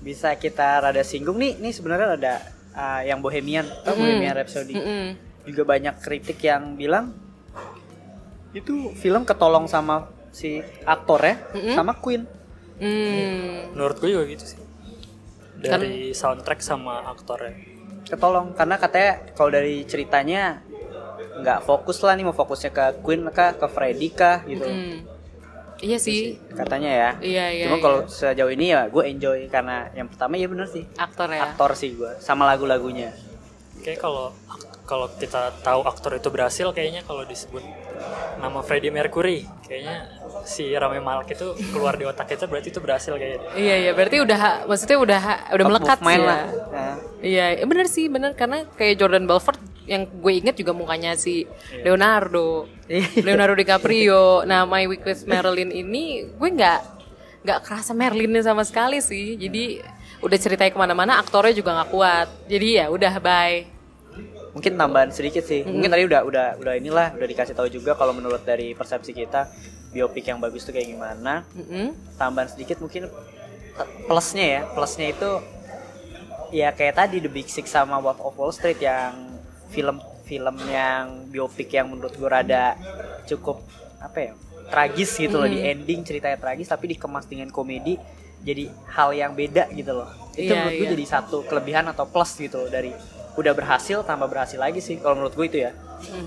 [0.00, 1.60] bisa kita rada singgung nih.
[1.60, 2.34] Nih sebenarnya ada
[2.72, 4.72] ah, yang Bohemian, tau Bohemian Rhapsody.
[4.72, 5.04] Mm-mm.
[5.44, 7.12] Juga banyak kritik yang bilang
[8.56, 11.36] itu film ketolong sama si aktor ya,
[11.76, 12.24] sama Queen.
[12.80, 14.60] Hmm, Menurut gue juga gitu sih.
[15.60, 17.75] Dari soundtrack sama aktornya.
[18.06, 20.62] Ketolong karena katanya kalau dari ceritanya
[21.36, 24.64] nggak fokus lah nih mau fokusnya ke Queen kah, ke Freddie kah gitu.
[24.64, 25.04] hmm.
[25.84, 27.10] iya sih Katanya ya.
[27.20, 27.84] iya iya Cuma iya.
[27.84, 30.88] kalau sejauh ini ya gue enjoy karena yang pertama ya bener sih.
[30.96, 33.12] aktor ya Aktor sih gue sama lagu-lagunya.
[33.86, 34.34] Kayak kalau
[34.86, 37.62] kalau kita tahu aktor itu berhasil kayaknya kalau disebut
[38.38, 40.06] nama Freddie Mercury kayaknya
[40.46, 43.42] si Rami Malek itu keluar di otak kita berarti itu berhasil kayaknya.
[43.58, 45.22] iya iya berarti udah maksudnya udah
[45.58, 46.42] udah melekat sih ya lah.
[46.70, 51.18] Nah, Iya, eh, bener sih, bener karena kayak Jordan Belfort yang gue inget juga mukanya
[51.18, 51.42] si
[51.74, 51.90] Iya.
[51.90, 52.70] Leonardo,
[53.22, 54.46] Leonardo DiCaprio.
[54.46, 56.80] Nah, My Week with Marilyn ini gue nggak
[57.42, 59.34] nggak kerasa Marilynnya sama sekali sih.
[59.34, 59.82] Jadi
[60.22, 62.28] udah ceritanya ke mana-mana, aktornya juga nggak kuat.
[62.46, 63.75] Jadi ya udah bye.
[64.56, 65.68] Mungkin tambahan sedikit sih.
[65.68, 69.52] Mungkin tadi udah udah udah inilah udah dikasih tahu juga kalau menurut dari persepsi kita
[69.92, 71.44] biopik yang bagus tuh kayak gimana.
[71.52, 71.92] Mm-mm.
[72.16, 73.12] Tambahan sedikit mungkin
[74.08, 74.60] plusnya ya.
[74.72, 75.30] Plusnya itu
[76.56, 79.12] ya kayak tadi The Big Sick sama Wolf of Wall Street yang
[79.68, 82.80] film film yang biopik yang menurut gue rada
[83.28, 83.60] cukup
[84.00, 84.32] apa ya
[84.66, 87.94] tragis gitu loh di ending ceritanya tragis tapi dikemas dengan komedi
[88.42, 90.94] jadi hal yang beda gitu loh itu Iya, menurut gue iya.
[90.98, 92.90] jadi satu kelebihan atau plus gitu loh dari
[93.36, 95.72] udah berhasil tambah berhasil lagi sih kalau menurut gue itu ya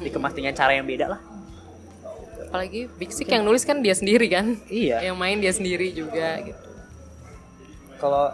[0.01, 1.21] dikemas dengan cara yang beda lah
[2.49, 4.57] Apalagi Big Sick yang nulis kan dia sendiri kan.
[4.73, 6.57] iya Yang main dia sendiri juga gitu.
[8.01, 8.33] kalau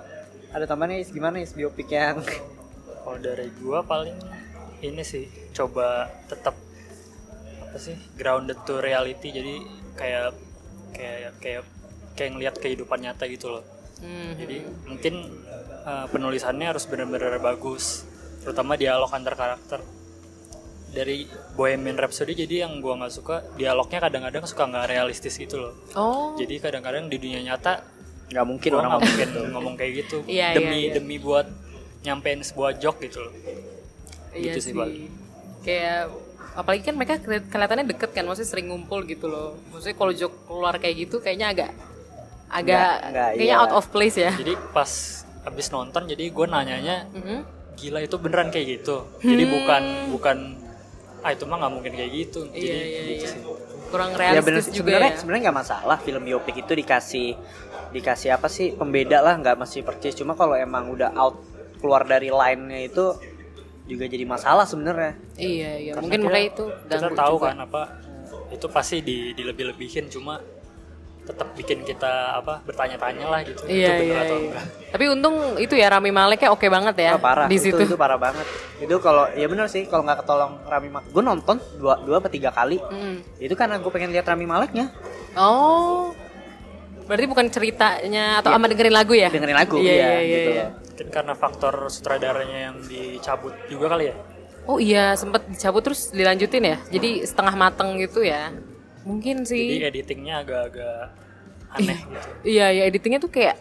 [0.56, 2.24] ada tambahannya Is, gimana is biopik yang
[3.04, 4.16] Kalau dari gua paling
[4.80, 6.56] ini sih coba tetap
[7.60, 9.56] apa sih grounded to reality jadi
[10.00, 10.32] kayak
[10.96, 11.64] kayak kayak
[12.16, 13.64] kayak ngelihat kehidupan nyata gitu loh.
[14.00, 14.40] Hmm.
[14.40, 15.44] Jadi mungkin
[15.84, 18.08] uh, penulisannya harus benar-benar bagus,
[18.46, 19.82] terutama dialog antar karakter.
[20.88, 25.74] Dari Bohemian Rhapsody jadi yang gua nggak suka dialognya kadang-kadang suka nggak realistis gitu loh.
[25.94, 27.84] Oh, Jadi kadang-kadang di dunia nyata
[28.26, 30.94] nggak mungkin gua orang ngomong mungkin gitu ngomong kayak gitu Iya, demi iya, iya.
[30.96, 31.46] demi buat
[32.02, 33.34] nyampein sebuah joke gitu loh.
[34.32, 34.72] Iya Gitu sih.
[34.72, 35.10] sih.
[35.62, 36.16] Kayak
[36.56, 39.60] apalagi kan mereka keli- kelihatannya deket kan, maksudnya sering ngumpul gitu loh.
[39.68, 41.72] Maksudnya kalau jok keluar kayak gitu kayaknya agak
[42.48, 43.60] agak Nggak- nggak, kayaknya iya.
[43.60, 44.32] out of place ya.
[44.32, 44.92] Jadi pas
[45.44, 47.40] abis nonton jadi gue nanyanya Mhm.
[47.76, 48.96] Gila itu beneran kayak gitu.
[49.20, 50.38] Jadi bukan bukan
[51.20, 52.40] ah itu mah nggak mungkin kayak gitu.
[52.48, 53.28] Iya Jadi iya gitu iya.
[53.30, 53.42] sih.
[53.86, 54.74] Kurang ya bener realistis sih.
[54.74, 55.18] juga sebenarnya ya.
[55.18, 57.28] sebenarnya nggak masalah film biopik itu dikasih
[57.92, 61.40] dikasih apa sih pembeda lah nggak mesti percis cuma kalau emang udah out
[61.78, 63.14] keluar dari line-nya itu
[63.86, 65.92] juga jadi masalah sebenarnya Iya iya.
[65.94, 67.46] Karena Mungkin kita- makanya itu kita tahu juga.
[67.46, 67.82] kan apa
[68.48, 70.42] itu pasti di dilebih-lebihin cuma
[71.26, 73.66] tetap bikin kita apa bertanya-tanya lah gitu.
[73.66, 74.22] Iya itu bener iya.
[74.22, 74.46] atau iya.
[74.46, 74.66] enggak.
[74.94, 77.82] Tapi untung itu ya Rami Maleknya oke banget ya Ah, parah di itu, situ.
[77.84, 78.46] itu parah banget
[78.76, 82.30] itu kalau ya bener sih kalau nggak ketolong Rami Malek gue nonton dua dua atau
[82.30, 83.18] tiga kali Mm.
[83.40, 84.94] itu karena gue pengen lihat Rami Maleknya
[85.34, 86.14] Oh.
[87.06, 88.58] Berarti bukan ceritanya atau Iya.
[88.58, 89.30] ama dengerin lagu ya?
[89.30, 90.26] dengerin lagu Iya ya, iya iya.
[90.32, 90.68] gitu iya.
[90.74, 94.16] Mungkin karena faktor sutradaranya yang dicabut juga kali ya.
[94.66, 96.78] Oh iya, sempet dicabut terus dilanjutin ya.
[96.90, 98.50] Jadi setengah mateng gitu ya.
[99.06, 99.80] Mungkin Jadi sih.
[99.80, 101.14] editingnya agak-agak
[101.72, 102.28] aneh gitu.
[102.44, 103.56] Iya, ya editingnya tuh kayak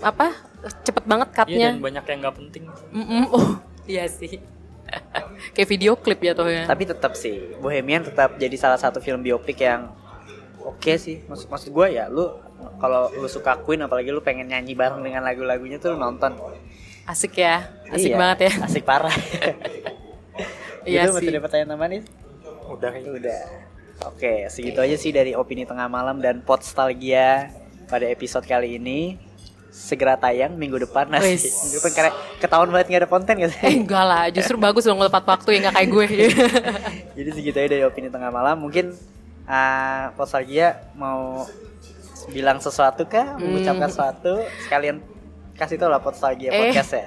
[0.00, 0.32] apa?
[0.80, 1.68] Cepet banget Iya cutnya.
[1.70, 2.64] dan banyak yang nggak penting.
[2.90, 3.22] Mm-mm.
[3.28, 4.40] Oh, iya sih.
[5.54, 6.64] kayak video klip ya tuh ya.
[6.64, 9.92] Tapi tetap sih, Bohemian tetap jadi salah satu film biopik yang
[10.58, 11.22] oke sih.
[11.24, 12.26] Maksud maksud gue ya, lu
[12.76, 16.36] kalau lu suka Queen apalagi lu pengen nyanyi bareng dengan lagu-lagunya tuh lu nonton.
[17.04, 17.68] Asik ya.
[17.86, 18.52] Asik Iya, banget ya.
[18.64, 19.12] Asik parah.
[20.80, 21.32] Iya gitu, masih sih.
[21.36, 22.02] ada pertanyaan tambahan nih?
[22.66, 23.10] Udah kayaknya.
[23.12, 23.40] Udah.
[24.00, 27.52] Oke, segitu aja sih dari opini tengah malam dan podstalgia
[27.86, 29.20] pada episode kali ini.
[29.70, 31.36] Segera tayang minggu depan nasi.
[31.38, 31.44] Wis.
[31.62, 33.54] Minggu depan karena ketahuan banget nggak ada konten gitu.
[33.60, 36.06] Eh enggak lah, justru bagus dong tepat waktu ya nggak kayak gue.
[37.20, 38.58] Jadi segitu aja dari opini tengah malam.
[38.58, 38.90] Mungkin
[39.44, 41.46] uh, podstalgia mau
[42.28, 43.38] bilang sesuatu kah?
[43.38, 44.98] Mengucapkan sesuatu sekalian
[45.54, 46.72] kasih tau lah podstalgia Eh.
[46.72, 47.06] podcast ya.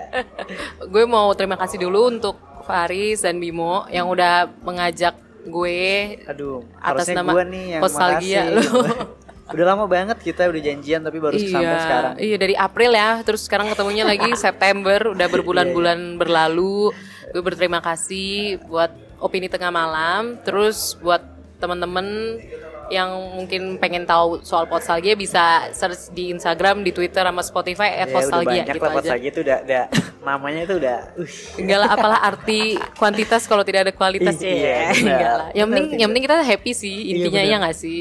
[0.86, 5.80] gue mau terima kasih dulu untuk Faris dan Bimo yang udah mengajak gue
[6.26, 8.70] Aduh, Atas harusnya nama gua nih yang Postalgia makasih.
[8.72, 8.82] lu.
[9.54, 12.14] Udah lama banget kita udah janjian tapi baru sampai sekarang.
[12.16, 16.96] Iya dari April ya, terus sekarang ketemunya lagi September, udah berbulan-bulan Iya, berlalu.
[17.30, 18.90] Gue berterima kasih buat
[19.20, 21.22] opini tengah malam, terus buat
[21.60, 22.40] teman-teman
[22.88, 28.04] yang mungkin pengen tahu soal Postalgia bisa search di Instagram, di Twitter, sama Spotify Ya,
[28.04, 28.98] at Postalgia banyak gitu lah aja.
[29.00, 29.84] Postalgia itu udah, udah
[30.22, 32.62] namanya itu udah uh, Enggak lah, apalah arti
[32.96, 34.80] kuantitas kalau tidak ada kualitas Iya, ya.
[34.92, 34.92] benar.
[35.00, 35.48] Enggak lah.
[35.52, 37.52] Yang penting, yang penting kita happy sih intinya benar.
[37.52, 38.00] ya nggak sih.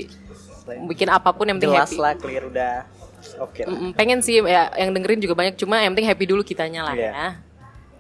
[0.87, 2.01] Bikin apa pun yang penting jelas happy.
[2.01, 2.75] lah clear udah
[3.39, 3.71] oke lah.
[3.71, 6.95] Mm-mm, pengen sih ya yang dengerin juga banyak cuma yang penting happy dulu kitanya lah
[6.95, 7.11] Iya.
[7.11, 7.27] ya.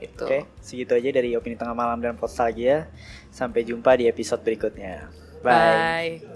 [0.02, 0.24] Gitu.
[0.26, 2.90] Oke, segitu aja dari opini tengah malam dan Postalgia.
[3.30, 5.06] Sampai jumpa di episode berikutnya.
[5.40, 6.18] Bye.
[6.20, 6.31] Bye.